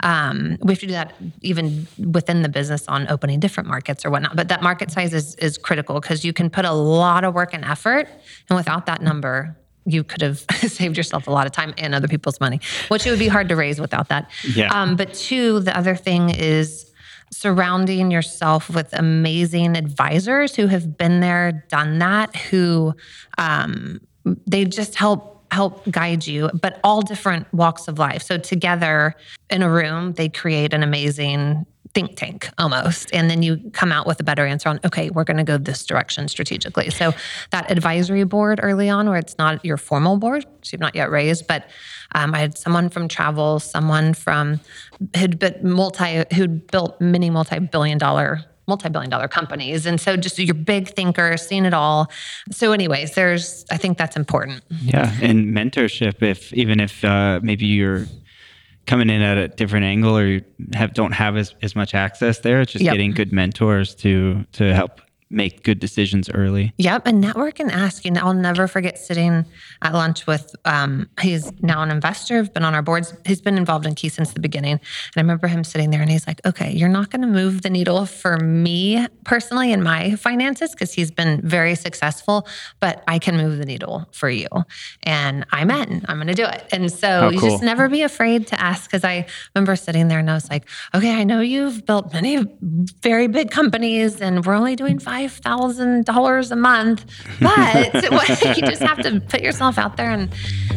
[0.01, 4.09] Um, we have to do that even within the business on opening different markets or
[4.09, 4.35] whatnot.
[4.35, 7.53] But that market size is, is critical because you can put a lot of work
[7.53, 8.09] and effort.
[8.49, 9.55] And without that number,
[9.87, 13.09] you could have saved yourself a lot of time and other people's money, which it
[13.09, 14.29] would be hard to raise without that.
[14.43, 14.67] Yeah.
[14.71, 16.91] Um, but two, the other thing is
[17.31, 22.93] surrounding yourself with amazing advisors who have been there, done that, who
[23.37, 23.99] um,
[24.45, 28.21] they just help help guide you, but all different walks of life.
[28.23, 29.15] So together
[29.49, 33.09] in a room, they create an amazing think tank almost.
[33.13, 35.57] And then you come out with a better answer on, okay, we're going to go
[35.57, 36.89] this direction strategically.
[36.89, 37.13] So
[37.51, 41.09] that advisory board early on, where it's not your formal board, so you've not yet
[41.09, 41.69] raised, but
[42.13, 44.59] um, I had someone from travel, someone from
[45.17, 50.53] who'd been multi, who'd built many multi-billion dollar multi-billion dollar companies and so just your
[50.53, 52.11] big thinker seeing it all
[52.51, 57.65] so anyways there's i think that's important yeah and mentorship if even if uh, maybe
[57.65, 58.05] you're
[58.87, 60.41] coming in at a different angle or
[60.73, 62.61] have don't have as, as much access there.
[62.61, 62.93] It's just yep.
[62.93, 66.73] getting good mentors to to help make good decisions early.
[66.77, 68.17] Yep, and network and asking.
[68.17, 69.45] I'll never forget sitting
[69.81, 70.55] at lunch with.
[70.65, 72.43] Um, he's now an investor.
[72.43, 73.13] Been on our boards.
[73.25, 74.73] He's been involved in Key since the beginning.
[74.73, 74.81] And
[75.17, 77.69] I remember him sitting there, and he's like, "Okay, you're not going to move the
[77.69, 82.47] needle for me personally in my finances because he's been very successful,
[82.79, 84.47] but I can move the needle for you."
[85.03, 86.05] And I'm in.
[86.07, 86.65] I'm going to do it.
[86.71, 88.89] And so oh, you just never be afraid to ask.
[88.89, 92.45] Because I remember sitting there, and I was like, "Okay, I know you've built many
[93.01, 97.05] very big companies, and we're only doing five $5,000 a month.
[97.41, 97.93] But
[98.57, 100.33] you just have to put yourself out there and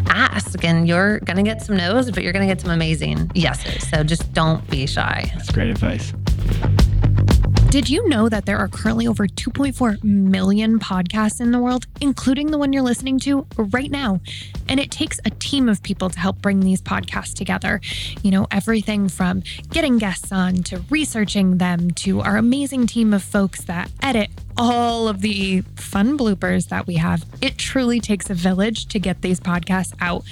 [0.09, 0.65] ask.
[0.65, 3.89] And you're going to get some no's, but you're going to get some amazing yeses.
[3.89, 5.31] So just don't be shy.
[5.35, 6.13] That's great advice.
[7.71, 12.51] Did you know that there are currently over 2.4 million podcasts in the world, including
[12.51, 14.21] the one you're listening to right now?
[14.69, 17.81] And it takes a team of people to help bring these podcasts together.
[18.25, 23.23] You know, everything from getting guests on to researching them to our amazing team of
[23.23, 27.25] folks that edit all of the fun bloopers that we have.
[27.41, 30.23] It truly takes a village to get these podcasts out.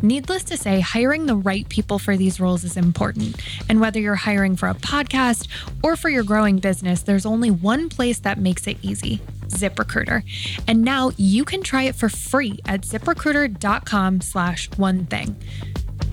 [0.00, 3.36] Needless to say, hiring the right people for these roles is important.
[3.68, 5.48] And whether you're hiring for a podcast
[5.82, 10.22] or for your growing business, there's only one place that makes it easy ZipRecruiter.
[10.68, 15.34] And now you can try it for free at ziprecruiter.com slash one thing.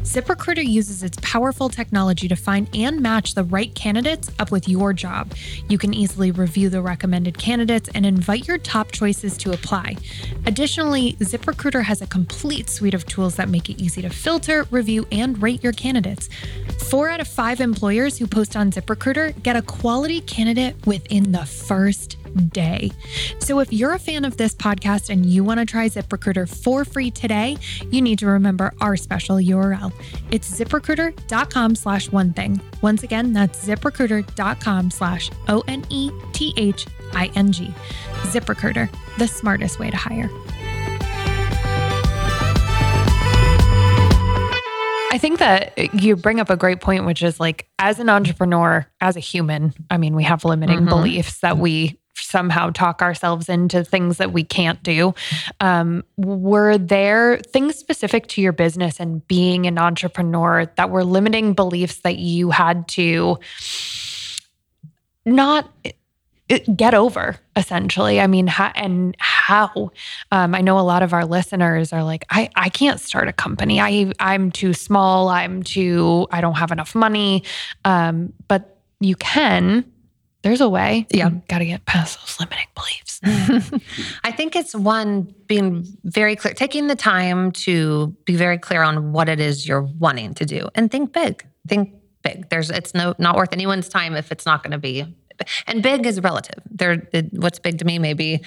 [0.04, 4.94] ZipRecruiter uses its powerful technology to find and match the right candidates up with your
[4.94, 5.34] job.
[5.70, 9.98] You can easily review the recommended candidates and invite your top choices to apply.
[10.48, 15.06] Additionally, ZipRecruiter has a complete suite of tools that make it easy to filter, review,
[15.12, 16.30] and rate your candidates.
[16.90, 21.46] Four out of five employers who post on ZipRecruiter get a quality candidate within the
[21.46, 22.18] first
[22.50, 22.91] day.
[23.39, 26.86] So if you're a fan of this podcast and you want to try ZipRecruiter for
[26.86, 27.58] free today,
[27.89, 29.91] you need to remember our special URL.
[30.32, 32.60] It's ziprecruiter.com slash one thing.
[32.82, 37.74] Once again, that's ziprecruiter.com slash O N E T H I N G.
[38.24, 40.30] ZipRecruiter, the smartest way to hire.
[45.13, 48.88] I think that you bring up a great point, which is like, as an entrepreneur,
[49.02, 50.89] as a human, I mean, we have limiting Mhm.
[50.89, 55.14] beliefs that we somehow talk ourselves into things that we can't do.
[55.60, 61.54] Um, were there things specific to your business and being an entrepreneur that were limiting
[61.54, 63.40] beliefs that you had to
[65.26, 65.70] not
[66.50, 68.20] uh, get over essentially?
[68.20, 69.92] I mean how, and how?
[70.32, 73.34] Um, i know a lot of our listeners are like i i can't start a
[73.34, 73.82] company.
[73.82, 75.30] I i'm too small.
[75.30, 77.44] I'm too i don't have enough money.
[77.84, 79.91] Um, but you can
[80.44, 81.30] there's a way Yeah.
[81.48, 83.12] got to get past those limiting beliefs
[84.24, 89.14] I think it's one being very clear, taking the time to be very clear on
[89.14, 91.46] what it is you're wanting to do and think big.
[91.68, 92.50] Think big.
[92.50, 95.06] There's it's no not worth anyone's time if it's not going to be
[95.68, 96.64] and big is relative.
[96.70, 98.44] There what's big to me may be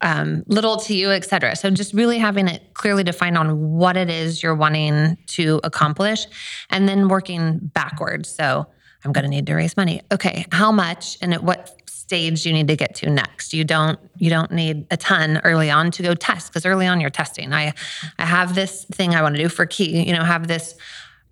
[0.00, 1.54] um, little to you, et cetera.
[1.54, 6.26] So just really having it clearly defined on what it is you're wanting to accomplish
[6.70, 8.28] and then working backwards.
[8.28, 8.66] So
[9.06, 10.02] I'm going to need to raise money.
[10.12, 13.52] Okay, how much and at what stage you need to get to next.
[13.52, 17.00] You don't you don't need a ton early on to go test because early on
[17.00, 17.52] you're testing.
[17.52, 17.72] I
[18.18, 20.76] I have this thing I want to do for key, you know, have this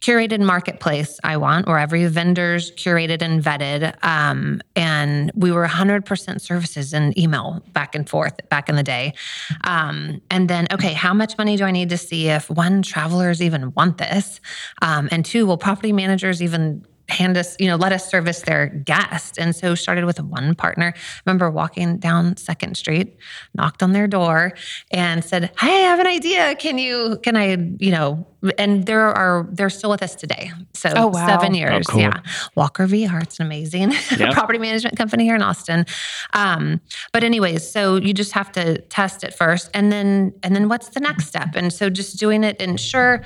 [0.01, 3.95] curated marketplace I want where every vendor's curated and vetted.
[4.05, 9.15] Um, and we were 100% services and email back and forth back in the day.
[9.63, 13.41] Um, and then, okay, how much money do I need to see if one, travelers
[13.41, 14.41] even want this?
[14.83, 18.67] Um, and two, will property managers even hand us, you know, let us service their
[18.69, 19.39] guest.
[19.39, 20.95] And so started with one partner.
[21.27, 23.17] remember walking down Second Street,
[23.55, 24.53] knocked on their door
[24.91, 26.55] and said, Hey, I have an idea.
[26.57, 28.27] Can you, can I, you know,
[28.59, 30.51] and there are, they're still with us today.
[30.75, 31.27] So Oh, wow.
[31.27, 31.87] seven years.
[31.87, 32.01] cool.
[32.01, 32.21] Yeah.
[32.55, 34.33] Walker V Heart's an amazing Yep.
[34.33, 35.85] property management company here in Austin.
[36.33, 36.81] Um,
[37.13, 40.89] but anyways, so you just have to test it first and then, and then what's
[40.89, 41.55] the next step?
[41.55, 43.23] And so just doing it and sure,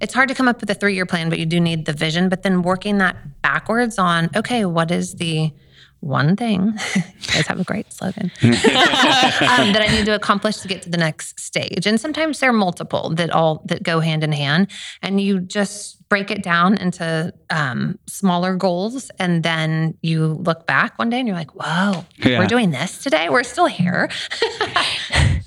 [0.00, 1.92] it's hard to come up with a three year plan, but you do need the
[1.92, 2.28] vision.
[2.28, 5.52] But then working that backwards on, okay, what is the
[6.00, 6.78] one thing?
[6.94, 10.90] you guys have a great slogan um, that I need to accomplish to get to
[10.90, 11.86] the next stage.
[11.86, 14.70] And sometimes there are multiple that all that go hand in hand,
[15.02, 20.96] and you just break it down into um, smaller goals, and then you look back
[21.00, 22.38] one day and you're like, "Whoa, Yeah.
[22.38, 23.28] we're doing this today.
[23.28, 24.08] We're still here."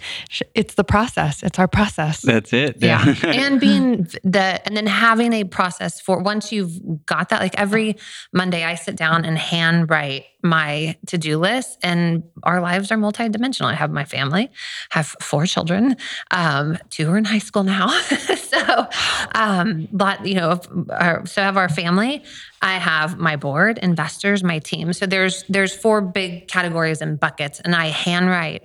[0.55, 2.77] it's the process it's our process That's it.
[2.79, 3.15] Yeah.
[3.23, 7.97] and being the, and then having a process for once you've got that, like every
[8.33, 11.77] Monday, I sit down and hand write my to do list.
[11.83, 13.65] And our lives are multidimensional.
[13.65, 14.49] I have my family,
[14.89, 15.97] have four children,
[16.31, 17.89] um, two are in high school now.
[17.99, 18.87] so,
[19.35, 20.59] um, but, you know,
[20.89, 22.23] our, so I have our family.
[22.61, 24.93] I have my board, investors, my team.
[24.93, 28.63] So there's there's four big categories and buckets, and I handwrite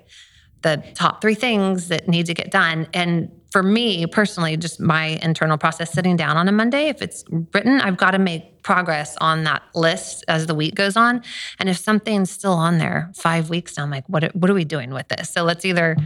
[0.67, 2.89] the top three things that need to get done.
[2.93, 7.25] And for me personally, just my internal process sitting down on a Monday, if it's
[7.55, 11.23] written, I've got to make progress on that list as the week goes on.
[11.61, 14.93] And if something's still on there five weeks I'm like, what, what are we doing
[14.93, 15.31] with this?
[15.31, 15.97] So let's either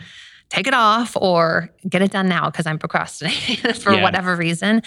[0.50, 4.02] take it off or get it done now because I'm procrastinating for Yeah.
[4.02, 4.82] whatever reason.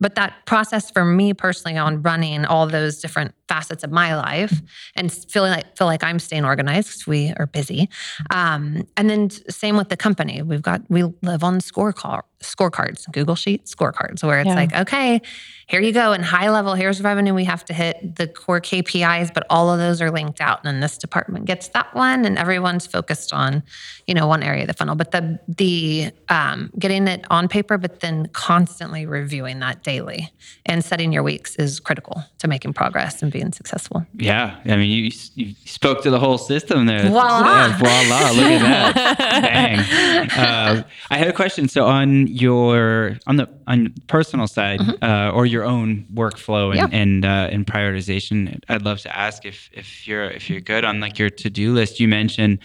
[0.00, 4.60] But that process for me personally on running all those different facets of my life
[4.96, 7.88] and feeling like feel like I'm staying organized 'cause we are busy.
[8.30, 10.42] Um, and then same with the company.
[10.42, 14.54] We've got we live on scorecard scorecards, Google Sheets scorecards, where it's Yeah.
[14.54, 15.20] like, okay,
[15.66, 16.12] here you go.
[16.12, 19.78] And high level, here's revenue we have to hit, the core KPIs, but all of
[19.78, 20.58] those are linked out.
[20.62, 23.62] And then this department gets that one, and everyone's focused on,
[24.06, 24.94] you know, one area of the funnel.
[24.96, 30.30] But the the um, getting it on paper, but then constantly reviewing that daily
[30.66, 34.04] and setting your weeks is critical to making progress and being successful.
[34.14, 37.08] Yeah, I mean, you, you spoke to the whole system there.
[37.08, 37.40] Voila.
[37.46, 38.30] Yeah, voila!
[38.32, 39.18] Look at that.
[39.42, 40.30] Bang.
[40.30, 41.68] Uh, I had a question.
[41.68, 46.92] So on your on the on personal side, uh, or your own workflow and Mm-hmm.
[46.94, 47.02] Yeah.
[47.02, 51.00] and, uh, and prioritization, I'd love to ask if if you're if you're good on
[51.00, 52.00] like your to do list.
[52.00, 52.58] You mentioned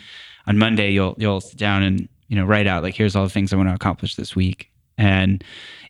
[0.47, 3.29] on Monday you'll you'll sit down and you know write out like here's all the
[3.29, 4.71] things I want to accomplish this week.
[4.97, 5.43] And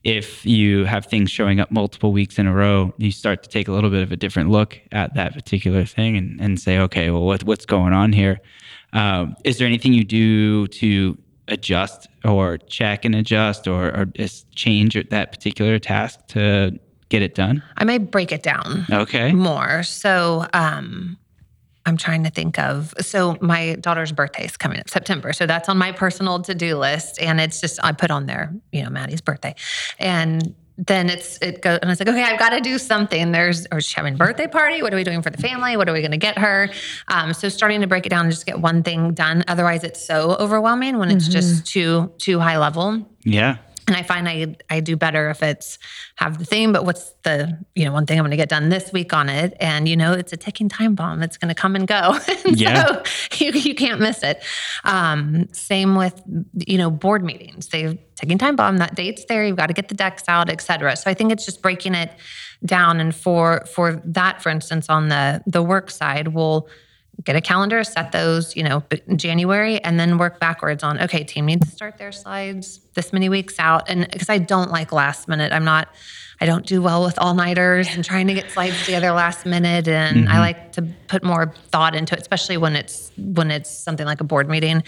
[0.04, 3.68] if you have things showing up multiple weeks in a row, you start to take
[3.68, 7.10] a little bit of a different look at that particular thing and, and say, okay,
[7.10, 8.40] well, what, what's going on here?
[8.94, 14.52] Um, is there anything you do to adjust or check and adjust or, or just
[14.52, 16.78] change that particular task to
[17.10, 17.64] get it done?
[17.78, 18.86] I may break it down.
[18.92, 19.32] Okay.
[19.32, 19.84] more.
[19.84, 21.18] So um
[21.86, 25.32] I'm trying to think of so my daughter's birthday is coming up September.
[25.32, 27.22] So that's on my personal to-do list.
[27.22, 29.56] And it's just I put on there, you know, Maddie's birthday.
[29.98, 33.32] And then it's it goes and I was like, okay, I've got to do something.
[33.32, 34.82] There's or she's having a birthday party.
[34.82, 35.76] What are we doing for the family?
[35.76, 36.70] What are we gonna get her?
[37.08, 39.44] Um, so starting to break it down and just get one thing done.
[39.48, 43.08] Otherwise it's so overwhelming when it's just too too high level.
[43.24, 43.58] Yeah.
[43.88, 45.80] And I find I I do better if it's
[46.16, 48.68] have the theme, but what's the you know one thing I'm going to get done
[48.68, 51.24] this week on it, and you know it's a ticking time bomb.
[51.24, 52.86] It's going to come and go, And Yeah.
[52.86, 53.04] so
[53.46, 54.44] you you can't miss it.
[54.84, 56.22] Um, same with
[56.68, 57.68] you know board meetings.
[57.70, 58.78] They ticking time bomb.
[58.78, 59.46] That date's there.
[59.46, 60.98] You've got to get the decks out, et cetera.
[60.98, 62.12] So I think it's just breaking it
[62.66, 63.00] down.
[63.00, 66.68] And for for that, for instance, on the the work side, we'll
[67.24, 71.24] get a calendar, set those, you know, in January, and then work backwards on, okay,
[71.24, 73.90] team needs to start their slides this many weeks out.
[73.90, 75.88] And because I don't like last minute, I'm not,
[76.40, 79.88] I don't do well with all nighters and trying to get slides together last minute.
[79.88, 84.06] And I like to put more thought into it, especially when it's, when it's something
[84.06, 84.84] like a board meeting.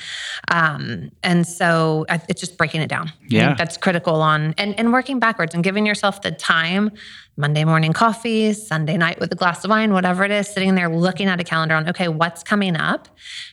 [0.52, 3.08] Um, and so I, it's just breaking it down.
[3.08, 3.46] I Yeah.
[3.48, 6.92] think that's critical on, and, and working backwards and giving yourself the time
[7.40, 10.90] Monday morning coffee, Sunday night with a glass of wine, whatever it is, sitting there
[10.90, 13.08] looking at a calendar on, okay, what's coming up?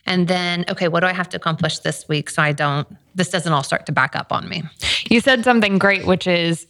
[0.05, 3.29] And then, okay, what do I have to accomplish this week so I don't, this
[3.29, 4.63] doesn't all start to back up on me.
[5.09, 6.67] You said something great, which is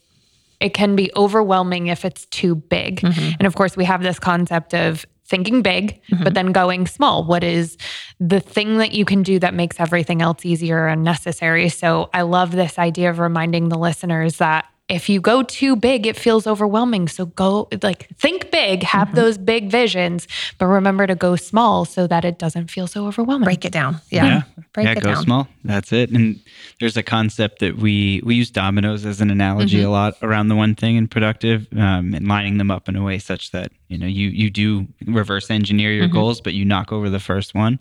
[0.59, 3.01] it can be overwhelming if it's too big.
[3.01, 3.31] Mm-hmm.
[3.39, 6.33] And of course, we have this concept of thinking big, but mm-hmm.
[6.33, 7.23] then going small.
[7.23, 7.77] What is
[8.19, 11.69] the thing that you can do that makes everything else easier and necessary?
[11.69, 16.07] So I love this idea of reminding the listeners that if you go too big,
[16.07, 17.09] it feels overwhelming.
[17.09, 20.27] So go like think big, have those big visions,
[20.59, 23.43] but remember to go small so that it doesn't feel so overwhelming.
[23.43, 23.97] Break it down.
[24.09, 24.43] Yeah.
[24.73, 25.23] Break yeah, it go down.
[25.23, 25.47] small.
[25.65, 26.11] That's it.
[26.11, 26.39] And
[26.79, 29.87] there's a concept that we we use dominoes as an analogy Mm-hmm.
[29.87, 33.03] a lot around the one thing in productive, um, and lining them up in a
[33.03, 36.13] way such that you know you you do reverse engineer your Mm-hmm.
[36.13, 37.77] goals, but you knock over the first one,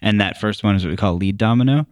[0.00, 1.84] and that first one is what we call lead domino.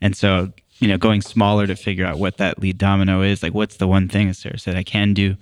[0.00, 3.54] And so you know, going smaller to figure out what that lead domino is, like
[3.54, 5.36] what's the one thing, as Sarah said, I can do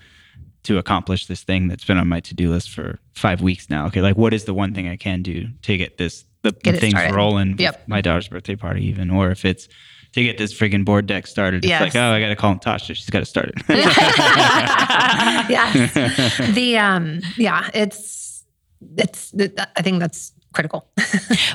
[0.65, 3.87] to accomplish this thing that's been on my to-do list for five weeks now.
[3.87, 6.73] Okay, like what is the one thing I can do to get this the, Get
[6.75, 7.15] the things started.
[7.15, 7.57] rolling?
[7.59, 7.89] Yep.
[7.89, 9.69] My daughter's birthday party, even, or if it's
[10.13, 11.59] to get this friggin' board deck started.
[11.65, 11.81] It's Yes.
[11.81, 12.95] like, oh, I got to call Tasha.
[12.95, 13.63] She's got to start it.
[15.49, 16.37] yes.
[16.55, 18.45] the um yeah, it's
[18.99, 19.33] it's
[19.77, 20.87] I think that's critical.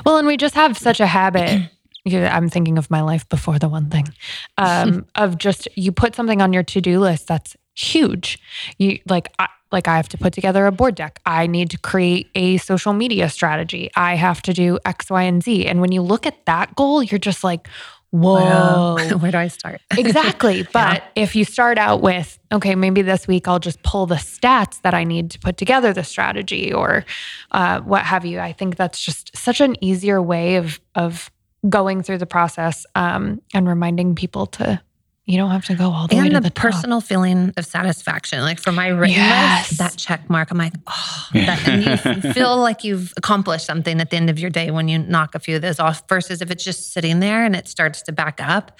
[0.04, 1.70] Well, and we just have such a habit.
[2.08, 4.08] yeah, I'm thinking of my life before the one thing
[4.56, 8.38] um, of just you put something on your to do list that's huge.
[8.78, 11.20] You like, I, like I have to put together a board deck.
[11.26, 13.90] I need to create a social media strategy.
[13.94, 15.66] I have to do X, Y, and Z.
[15.66, 17.68] And when you look at that goal, you're just like,
[18.10, 18.96] whoa.
[19.18, 19.80] Where do I start?
[19.98, 20.66] Exactly.
[20.72, 24.80] But if you start out with, okay, maybe this week I'll just pull the stats
[24.82, 27.04] that I need to put together the strategy or
[27.50, 31.30] uh, what have you, I think that's just such an easier way of of
[31.68, 34.80] going through the process um, and reminding people to
[35.28, 36.62] you don't have to go all the way and to the, the, top.
[36.72, 38.40] personal feeling of satisfaction.
[38.40, 39.68] Like for my written Yes.
[39.68, 41.84] list, that check mark, I'm like, oh, that, and
[42.24, 45.34] you feel like you've accomplished something at the end of your day when you knock
[45.34, 46.02] a few of those off.
[46.08, 48.78] Versus if it's just sitting there and it starts to back up,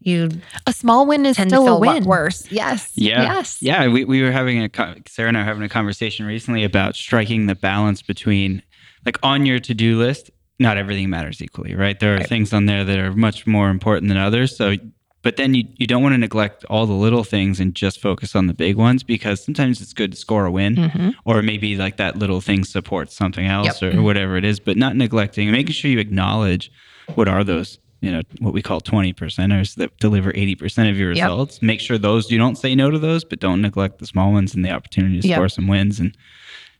[0.00, 0.30] you
[0.66, 2.04] A small win is still a a win.
[2.04, 2.50] worse.
[2.50, 2.90] Yes.
[2.94, 3.22] Yeah.
[3.34, 3.58] Yes.
[3.60, 3.86] Yeah.
[3.88, 4.70] We, we were having a,
[5.06, 8.62] Sarah and I were having a conversation recently about striking the balance between,
[9.04, 11.98] like, on your to do list, not everything matters equally, right?
[11.98, 12.26] There are Right.
[12.28, 14.56] things on there that are much more important than others.
[14.56, 14.76] So,
[15.22, 18.34] but then you, you don't want to neglect all the little things and just focus
[18.34, 21.14] on the big ones because sometimes it's good to score a win Mhm.
[21.24, 23.94] or maybe like that little thing supports something else Yep.
[23.94, 26.70] or, or whatever it is, but not neglecting, making sure you acknowledge
[27.14, 31.12] what are those you know what we call 20 percenters that deliver 80% of your
[31.12, 31.22] Yep.
[31.24, 34.32] results make sure those you don't say no to those but don't neglect the small
[34.32, 35.36] ones and the opportunity to Yep.
[35.36, 36.16] score some wins and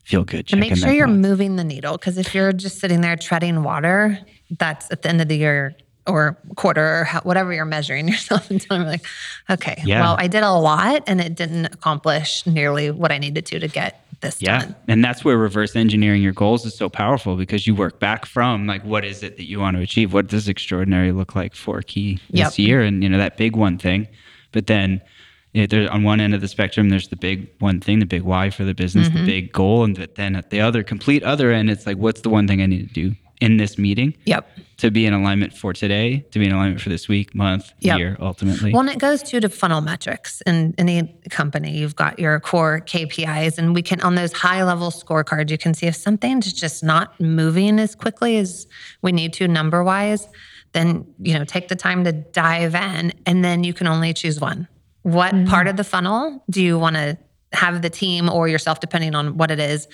[0.04, 1.16] feel good And make sure you're box.
[1.18, 4.18] moving the needle because if you're just sitting there treading water,
[4.58, 5.74] that's at the end of the year
[6.08, 9.04] or quarter or how, whatever you're measuring yourself until telling like,
[9.48, 10.00] okay, Yeah.
[10.00, 13.68] well, I did a lot and it didn't accomplish nearly what I needed to to
[13.68, 14.76] get this yeah done.
[14.86, 18.68] and that's where reverse engineering your goals is so powerful because you work back from
[18.68, 21.82] like what is it that you want to achieve what does extraordinary look like for
[21.82, 22.58] key this Yep.
[22.68, 24.06] year and you know that big one thing
[24.52, 25.00] but then
[25.52, 28.06] you know, there, on one end of the spectrum there's the big one thing the
[28.06, 29.18] big why for the business Mm-hmm.
[29.18, 32.30] the big goal and then at the other complete other end it's like what's the
[32.30, 34.46] one thing i need to do in this meeting Yep.
[34.78, 37.98] to be in alignment for today to be in alignment for this week month Yep.
[37.98, 41.76] year ultimately Well, and it goes to the funnel metrics in any company.
[41.78, 45.74] You've got your core KPIs, and we can on those high level scorecards, you can
[45.74, 48.66] see if something's just not moving as quickly as
[49.02, 50.28] we need to number wise.
[50.72, 54.40] Then you know, take the time to dive in, and then you can only choose
[54.40, 54.68] one.
[55.02, 55.48] What mm-hmm.
[55.48, 57.18] part of the funnel do you want to
[57.52, 59.88] have the team or yourself, depending on what it is,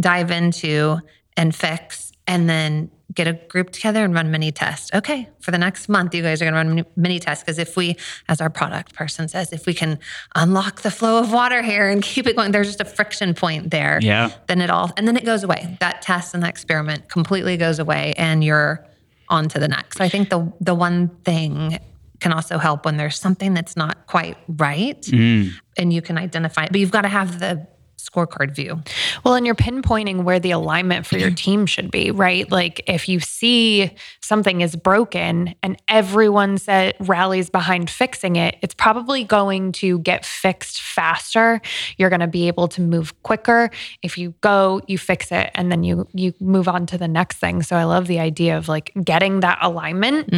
[0.00, 0.98] dive into
[1.36, 4.90] and fix, and then get a group together and run mini tests.
[4.94, 7.58] Okay, for the next month, you guys are going to run mini- mini tests because
[7.58, 7.96] if we,
[8.28, 9.98] as our product person says, if we can
[10.34, 13.70] unlock the flow of water here and keep it going, there's just a friction point
[13.70, 13.98] there.
[14.02, 14.30] Yeah.
[14.46, 15.76] Then it all, and then it goes away.
[15.80, 18.86] That test and that experiment completely goes away, and you're
[19.28, 19.98] on to the next.
[19.98, 21.78] So I think the the one thing
[22.22, 25.50] can also help when there's something that's not quite right, Mm.
[25.76, 26.64] and you can identify.
[26.64, 26.72] it.
[26.72, 27.66] But you've got to have the
[27.98, 28.82] scorecard view.
[29.24, 32.50] Well, and you're pinpointing where the alignment for your team should be, right?
[32.50, 38.74] Like if you see something is broken and everyone said rallies behind fixing it, it's
[38.74, 41.60] probably going to get fixed faster.
[41.96, 43.70] You're going to be able to move quicker.
[44.02, 47.36] If you go, you fix it, and then you you move on to the next
[47.38, 47.62] thing.
[47.62, 50.28] So I love the idea of like getting that alignment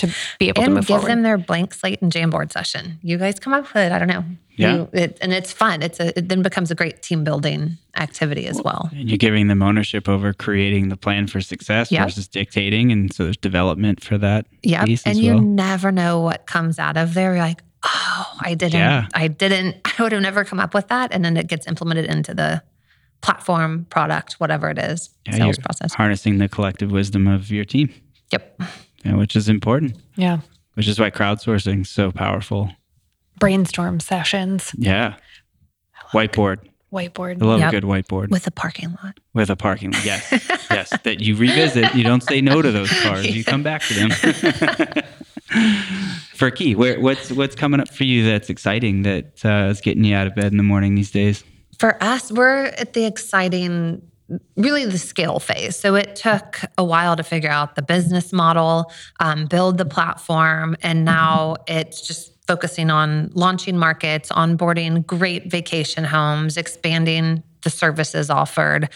[0.00, 1.10] to be able to and move give forward.
[1.10, 2.98] them their blank slate and Jamboard session.
[3.02, 3.92] You guys come up with it.
[3.92, 4.24] I don't know.
[4.56, 4.74] Yeah.
[4.74, 5.82] You- it, and it's fun.
[5.82, 8.90] It's a, it then becomes a great team building activity as well.
[8.92, 12.04] and you're giving them ownership over creating the plan for success Yep.
[12.06, 14.84] versus dictating and so there's development for that Yeah.
[15.06, 17.34] And you well never know what comes out of there.
[17.34, 19.06] You're like, oh, I didn't, Yeah.
[19.14, 21.12] I didn't, I would have never come up with that.
[21.12, 22.62] And then it gets implemented into the
[23.22, 25.94] platform, product, whatever it is, Yeah, sales process.
[25.94, 27.92] harnessing the collective wisdom of your team
[28.32, 28.62] Yep.
[29.04, 29.96] Yeah, which is important.
[30.16, 30.40] Yeah.
[30.74, 32.70] which is why crowdsourcing is so powerful.
[33.38, 35.16] Brainstorm sessions, yeah.
[36.12, 36.58] Whiteboard.
[36.92, 37.40] Whiteboard.
[37.40, 37.68] i love Yep.
[37.72, 38.30] a good whiteboard.
[38.30, 39.20] With a parking lot.
[39.32, 40.28] with a parking lot yes.
[40.70, 41.94] Yes that you revisit.
[41.94, 43.26] You don't say no to those cars.
[43.26, 45.04] You come back to them.
[46.34, 50.04] For key where, what's what's coming up for you that's exciting that uh, is getting
[50.04, 51.44] you out of bed in the morning these days?
[51.78, 54.00] For us, we're at the exciting,
[54.56, 55.76] really the scale phase.
[55.76, 60.76] So it took a while to figure out the business model, um, build the platform,
[60.82, 68.30] and now it's just focusing on launching markets, onboarding great vacation homes, expanding the services
[68.30, 68.88] offered.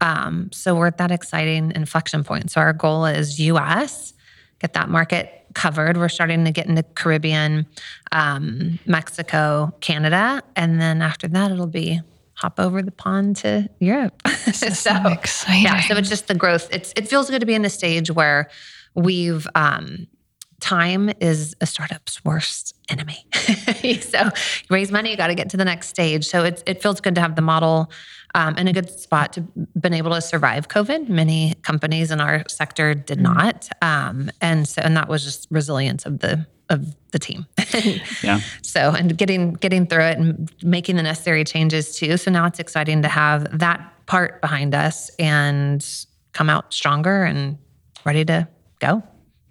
[0.00, 2.50] Um, so we're at that exciting inflection point.
[2.50, 4.14] So our goal is US,
[4.60, 5.96] get that market covered.
[5.96, 7.66] We're starting to get into Caribbean,
[8.12, 12.00] um, Mexico, Canada, and then after that, it'll be
[12.34, 14.20] hop over the pond to Europe.
[14.52, 15.64] so exciting.
[15.64, 16.68] yeah, so it's just the growth.
[16.72, 18.48] It's it feels good to be in a stage where
[18.94, 20.06] we've um,
[20.62, 23.26] time is a startup's worst enemy.
[24.00, 24.30] so you
[24.70, 26.24] raise money, you got to get to the next stage.
[26.24, 27.90] So it's it feels good to have the model
[28.34, 29.42] um, in a good spot to
[29.78, 31.08] been able to survive COVID.
[31.08, 36.06] Many companies in our sector did not, um, and so and that was just resilience
[36.06, 37.46] of the of the team.
[38.22, 42.16] yeah So and getting getting through it and making the necessary changes too.
[42.16, 45.86] So now it's exciting to have that part behind us and
[46.32, 47.58] come out stronger and
[48.04, 48.48] ready to
[48.80, 49.02] go.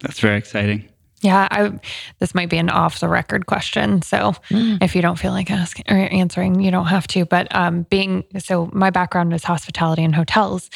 [0.02, 0.90] that's very exciting
[1.22, 1.80] Yeah, I,
[2.20, 4.02] this might be an off the record question.
[4.02, 4.34] So
[4.82, 7.26] if you don't feel like asking or answering, you don't have to.
[7.26, 10.70] But um, being so, my background is hospitality and hotels.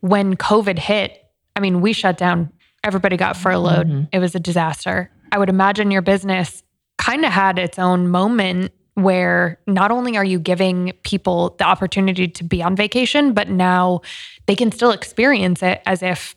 [0.00, 1.24] When COVID hit,
[1.54, 2.52] I mean, we shut down.
[2.84, 4.08] Everybody got furloughed.
[4.12, 5.10] It was a disaster.
[5.32, 6.62] I would imagine your business
[6.96, 12.26] kind of had its own moment where not only are you giving people the opportunity
[12.26, 14.00] to be on vacation, but now
[14.46, 16.34] they can still experience it as if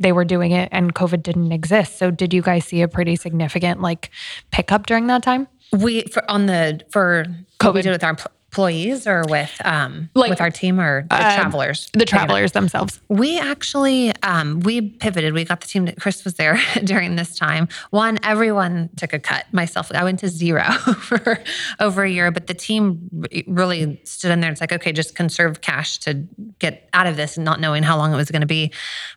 [0.00, 1.98] they were doing it and COVID didn't exist.
[1.98, 4.10] So did you guys see a pretty significant like
[4.50, 5.46] pickup during that time?
[5.72, 7.26] We for on the for
[7.60, 7.90] COVID.
[7.90, 8.16] with our
[8.52, 11.90] employees or with um Like, with our team or the uh, travelers.
[11.94, 13.00] The travelers themselves.
[13.08, 15.32] We actually um, we pivoted.
[15.32, 15.86] We got the team.
[15.86, 17.68] That Chris was there during this time.
[17.90, 19.46] One, everyone took a cut.
[19.52, 20.64] Myself, I went to zero
[21.00, 21.42] for
[21.80, 22.30] over a year.
[22.30, 23.08] But the team
[23.46, 24.50] really stood in there.
[24.50, 26.14] It's like, okay, just conserve cash to
[26.58, 28.70] get out of this, and not knowing how long it was going to be.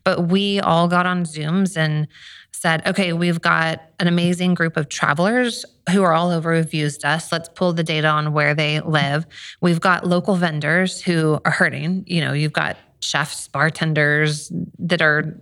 [0.05, 2.07] But we all got on Zooms and
[2.53, 7.05] said, okay, we've got an amazing group of travelers who are all over who've used
[7.05, 7.31] us.
[7.31, 9.25] Let's pull the data on where they live.
[9.61, 12.03] We've got local vendors who are hurting.
[12.07, 15.41] You know, you've got chefs, bartenders that are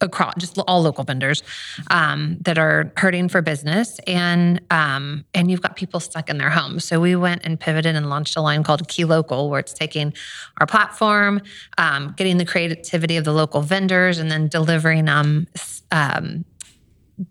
[0.00, 1.42] across just all local vendors
[1.90, 6.48] um, that are hurting for business and um, and you've got people stuck in their
[6.48, 9.74] homes so we went and pivoted and launched a line called key local where it's
[9.74, 10.14] taking
[10.58, 11.40] our platform
[11.76, 15.46] um, getting the creativity of the local vendors and then delivering them
[15.90, 16.44] um,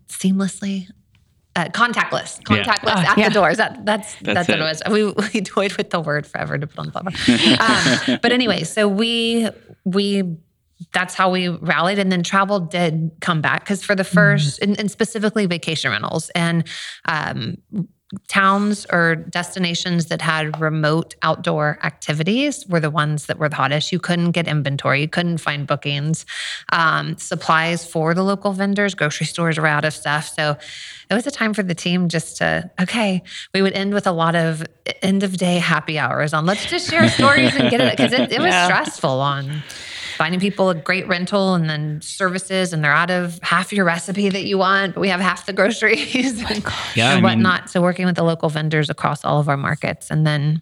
[0.07, 0.88] seamlessly
[1.55, 2.93] uh, contactless, contactless yeah.
[2.93, 3.29] uh, at yeah.
[3.29, 3.57] the doors.
[3.57, 4.81] That, that's that's, that's what it was.
[4.89, 7.15] We we toyed with the word forever to put on the platform.
[8.15, 9.49] um, but anyway, so we
[9.83, 10.37] we
[10.93, 11.99] that's how we rallied.
[11.99, 15.91] And then travel did come back because for the 1st mm and, and, specifically vacation
[15.91, 16.67] rentals and
[17.05, 17.57] um,
[18.28, 23.91] towns or destinations that had remote outdoor activities were the ones that were the hottest.
[23.91, 26.26] You couldn't get inventory, you couldn't find bookings.
[26.72, 30.34] Um, supplies for the local vendors, grocery stores were out of stuff.
[30.36, 30.57] So
[31.09, 34.12] it was a time for the team just to, okay, we would end with a
[34.12, 34.64] lot of
[35.01, 38.32] end of day happy hours on let's just share stories and get it because it,
[38.32, 38.66] it, was yeah.
[38.66, 39.64] stressful on
[40.18, 44.30] finding people a great rental and then services, and they're out of half your recipe
[44.30, 47.62] that you want, but we have half the groceries and, oh yeah, and whatnot.
[47.62, 50.62] Mean, so working with the local vendors across all of our markets, and then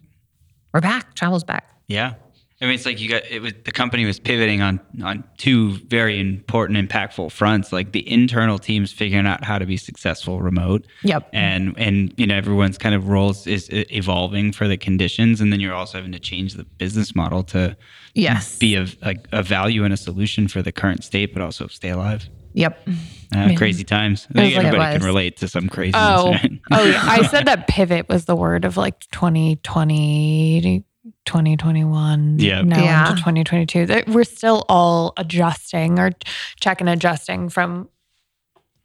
[0.72, 1.14] we're back.
[1.14, 1.68] Travel's back.
[1.88, 2.14] Yeah.
[2.62, 5.78] I mean, it's like you got it was the company was pivoting on on two
[5.88, 7.72] very important, impactful fronts.
[7.72, 10.86] Like the internal teams figuring out how to be successful remote.
[11.02, 11.30] Yep.
[11.32, 15.60] And and you know everyone's kind of roles is evolving for the conditions, and then
[15.60, 17.78] you're also having to change the business model to
[18.14, 21.66] yes be a, a, a value and a solution for the current state, but also
[21.66, 22.28] stay alive.
[22.52, 22.88] Yep.
[23.34, 24.26] Uh, crazy times.
[24.34, 25.94] I think everybody like can relate to some crazy.
[25.94, 26.52] Oh, right?
[26.72, 27.00] oh yeah.
[27.04, 30.84] I said that pivot was the word of like 2020
[31.24, 32.62] 2021 yeah.
[32.62, 33.10] now yeah.
[33.10, 36.10] into 2022 we're still all adjusting or
[36.58, 37.88] checking adjusting from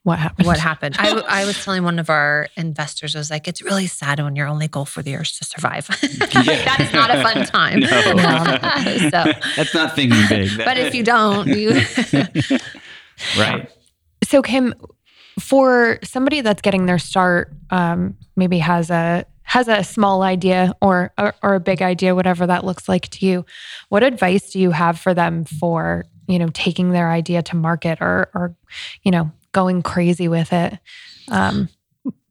[0.06, 0.46] what happened.
[0.46, 0.96] What happened.
[1.00, 4.36] I, I was telling one of our investors i was like it's really sad when
[4.36, 5.88] your only goal for the year is to survive.
[6.36, 7.80] That is not a fun time.
[7.80, 7.88] No.
[9.10, 10.52] so that's not thinking big.
[10.58, 11.82] But if you don't you
[13.38, 13.68] right.
[14.24, 14.76] So kim
[15.40, 21.14] for somebody that's getting their start um, maybe has a has a small idea or,
[21.18, 23.46] or, or a big idea, whatever that looks like to you,
[23.90, 28.00] what advice do you have for them for you know taking their idea to market
[28.02, 28.56] or or
[29.04, 30.78] you know going crazy with it?
[31.30, 31.70] Um,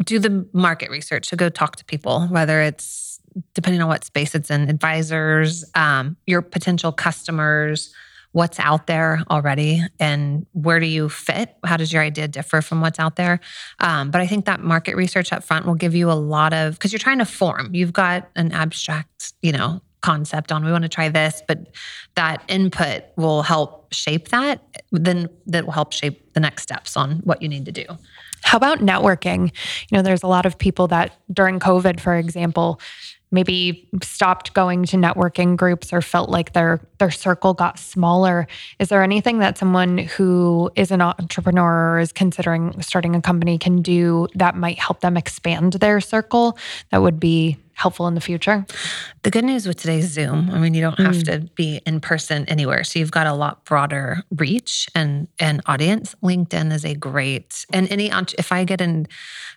[0.05, 1.29] do the market research.
[1.29, 3.21] So go talk to people, whether it's
[3.55, 7.93] depending on what space it's in, advisors, um, your potential customers
[8.35, 11.55] what's out there already and where do you fit?
[11.65, 13.39] How does your idea differ from what's out there?
[13.79, 16.75] Um, but I think that market research up front will give you a lot of
[16.75, 17.73] because you're trying to form.
[17.73, 21.69] You've got an abstract, you know, concept on we want to try this, but
[22.17, 24.61] that input will help shape that.
[24.91, 27.85] Then that will help shape the next steps on what you need to do.
[28.43, 29.53] How about networking?
[29.91, 32.81] You know, there's a lot of people that during COVID, for example,
[33.35, 38.47] maybe stopped going to networking groups or felt like their their circle got smaller.
[38.79, 43.59] Is there anything that someone who is an entrepreneur or is considering starting a company
[43.59, 46.57] can do that might help them expand their circle
[46.91, 48.65] that would be helpful in the future?
[49.23, 51.25] The good news with today's Zoom, I mean, you don't have mm.
[51.25, 52.85] to be in person anywhere.
[52.85, 56.15] So you've got a lot broader reach and, and audience.
[56.23, 59.07] LinkedIn is a great, and any, if I get an,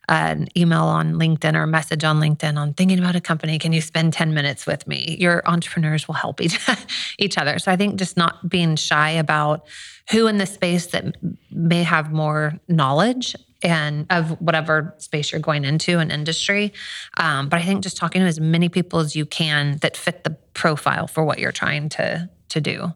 [0.09, 3.73] an email on LinkedIn or a message on LinkedIn on thinking about a company, can
[3.73, 5.17] you spend 10 minutes with me?
[5.19, 6.59] Your entrepreneurs will help each,
[7.19, 7.59] each other.
[7.59, 9.67] So I think just not being shy about
[10.11, 11.15] who in the space that
[11.51, 16.73] may have more knowledge and of whatever space you're going into an industry.
[17.17, 20.23] Um, but I think just talking to as many people as you can that fit
[20.23, 22.93] the profile for what you're trying to to do.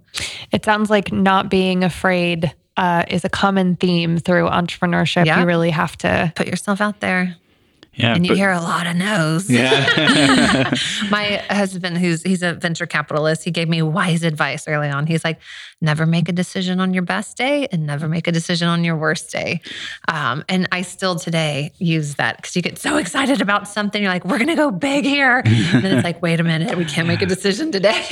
[0.51, 5.26] It sounds like not being afraid uh, is a common theme through entrepreneurship.
[5.39, 7.36] You really have to put yourself out there.
[7.94, 9.50] Yeah, and you but, hear a lot of no's.
[9.50, 9.82] Yeah.
[11.12, 15.08] My husband, who's he's a venture capitalist, he gave me wise advice early on.
[15.08, 15.39] He's like,
[15.82, 18.96] never make a decision on your best day and never make a decision on your
[18.96, 19.62] worst day.
[20.08, 24.02] Um, and I still today use that because you get so excited about something.
[24.02, 25.42] You're like, we're gonna go big here.
[25.46, 27.92] and then it's like, wait a minute, we can't make a decision today.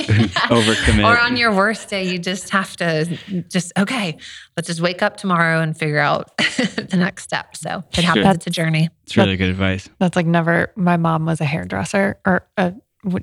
[0.50, 1.04] Overcommit.
[1.04, 3.18] or on your worst day, you just have to
[3.48, 4.18] just okay,
[4.60, 7.56] let's just wake up tomorrow and figure out the next step.
[7.56, 8.26] So it happens.
[8.26, 8.34] Sure.
[8.34, 8.90] It's a journey.
[9.04, 9.88] It's really good advice.
[9.98, 10.70] That's like never.
[10.76, 12.74] My mom was a hairdresser or a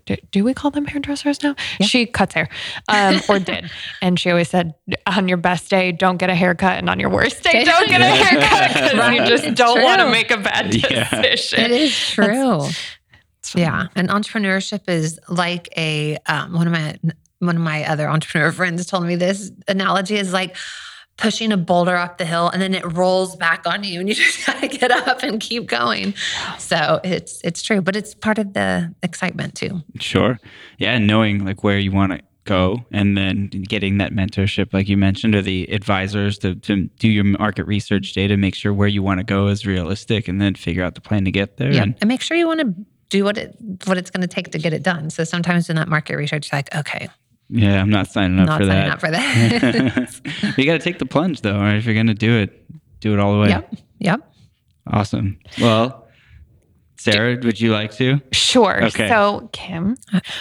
[0.07, 1.53] do, do, we call them hairdressers now?
[1.79, 1.85] Yeah.
[1.85, 2.49] She cuts hair,
[2.89, 3.69] um, or did,
[4.01, 4.73] and she always said,
[5.05, 8.01] "On your best day, don't get a haircut, and on your worst day, don't get
[8.01, 9.21] a haircut because right?
[9.21, 11.65] you just it's don't want to make a bad decision." Yeah.
[11.65, 12.61] It is true.
[12.61, 16.97] That's, yeah, and entrepreneurship is like a um, one of my
[17.38, 20.55] one of my other entrepreneur friends told me this analogy is like
[21.18, 24.15] pushing a boulder up the hill and then it rolls back on you and you
[24.24, 26.13] just got to get up and keep going.
[26.59, 29.82] So it's it's true, but it's part of the excitement too.
[29.99, 30.39] Sure.
[30.78, 34.88] Yeah, and knowing like where you want to go and then getting that mentorship like
[34.88, 38.88] you mentioned or the advisors to, to do your market research data make sure where
[38.88, 41.74] you want to go is realistic and then figure out the plan to get there
[41.74, 41.84] Yeah.
[41.84, 42.74] and And make sure you want to
[43.09, 43.53] do what it
[43.84, 45.09] what it's going to take to get it done.
[45.09, 47.09] So sometimes in that market research, like, okay,
[47.50, 48.88] yeah i'm not signing up for that.
[48.88, 50.58] not for signing that up for that.
[50.58, 52.66] you got to take the plunge though right if you're going to do it
[53.00, 53.74] do it all the way yep.
[54.00, 54.34] Yep.
[54.88, 56.08] awesome well
[56.98, 58.86] sarah would you like to Sure.
[58.86, 59.10] Okay.
[59.10, 59.98] So, Kim,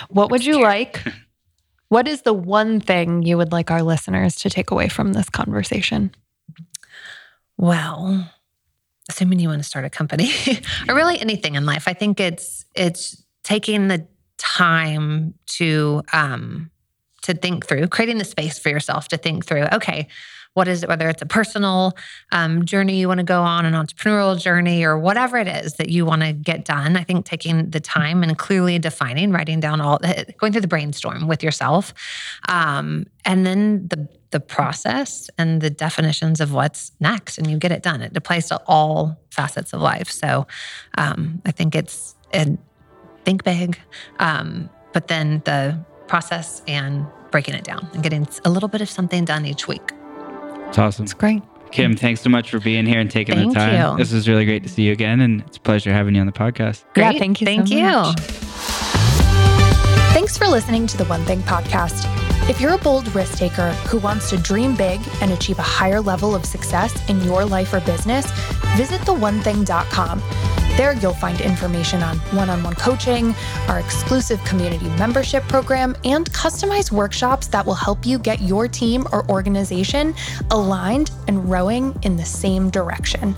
[0.08, 1.02] what would you like?
[1.88, 5.28] What is the one thing you would like our listeners to take away from this
[5.28, 6.14] conversation?
[7.58, 8.30] Well,
[9.08, 10.30] assuming you want to start a company
[10.88, 14.06] or really anything in life, I think it's it's taking the
[14.38, 16.70] time to um
[17.26, 20.08] to think through, creating the space for yourself to think through, okay,
[20.56, 21.94] what is it, whether it's a personal
[22.32, 25.90] um, journey you want to go on, an entrepreneurial journey, or whatever it is that
[25.90, 26.96] you want to get done.
[26.96, 30.00] I think taking the time and clearly defining, writing down all,
[30.38, 31.92] going through the brainstorm with yourself,
[32.48, 37.70] um, and then the the process and the definitions of what's next, and you get
[37.70, 38.00] it done.
[38.00, 40.10] It applies to all facets of life.
[40.10, 40.46] So
[40.96, 42.56] um, I think it's and
[43.26, 43.78] think big,
[44.20, 48.88] um, but then the process and breaking it down and getting a little bit of
[48.88, 49.92] something done each week.
[50.68, 51.42] it's awesome It's great.
[51.72, 53.96] kim thanks so much for being here and taking Thank the time you.
[53.98, 56.26] this was really great to see you again and it's a pleasure having you on
[56.26, 57.18] the podcast Yeah, Great.
[57.18, 57.82] thank you so Thank you.
[57.84, 58.20] much.
[60.14, 62.06] Thanks for listening to the One Thing podcast.
[62.48, 66.00] If you're a bold risk taker who wants to dream big and achieve a higher
[66.00, 68.24] level of success in your life or business,
[68.76, 70.22] visit theonething.com.
[70.76, 73.34] There you'll find information on one on one coaching,
[73.68, 79.06] our exclusive community membership program, and customized workshops that will help you get your team
[79.10, 80.14] or organization
[80.50, 83.34] aligned and rowing in the same direction.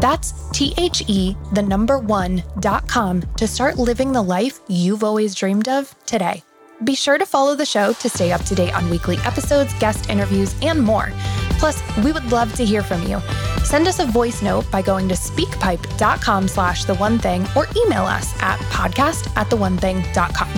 [0.00, 5.02] That's T H E, the number one, dot com to start living the life you've
[5.02, 6.42] always dreamed of today.
[6.84, 10.10] Be sure to follow the show to stay up to date on weekly episodes, guest
[10.10, 11.10] interviews, and more.
[11.58, 13.20] Plus, we would love to hear from you.
[13.64, 18.04] Send us a voice note by going to speakpipe.com slash the one thing or email
[18.04, 20.50] us at podcast at the one thing.com.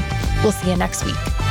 [0.43, 1.48] We'll see you next week.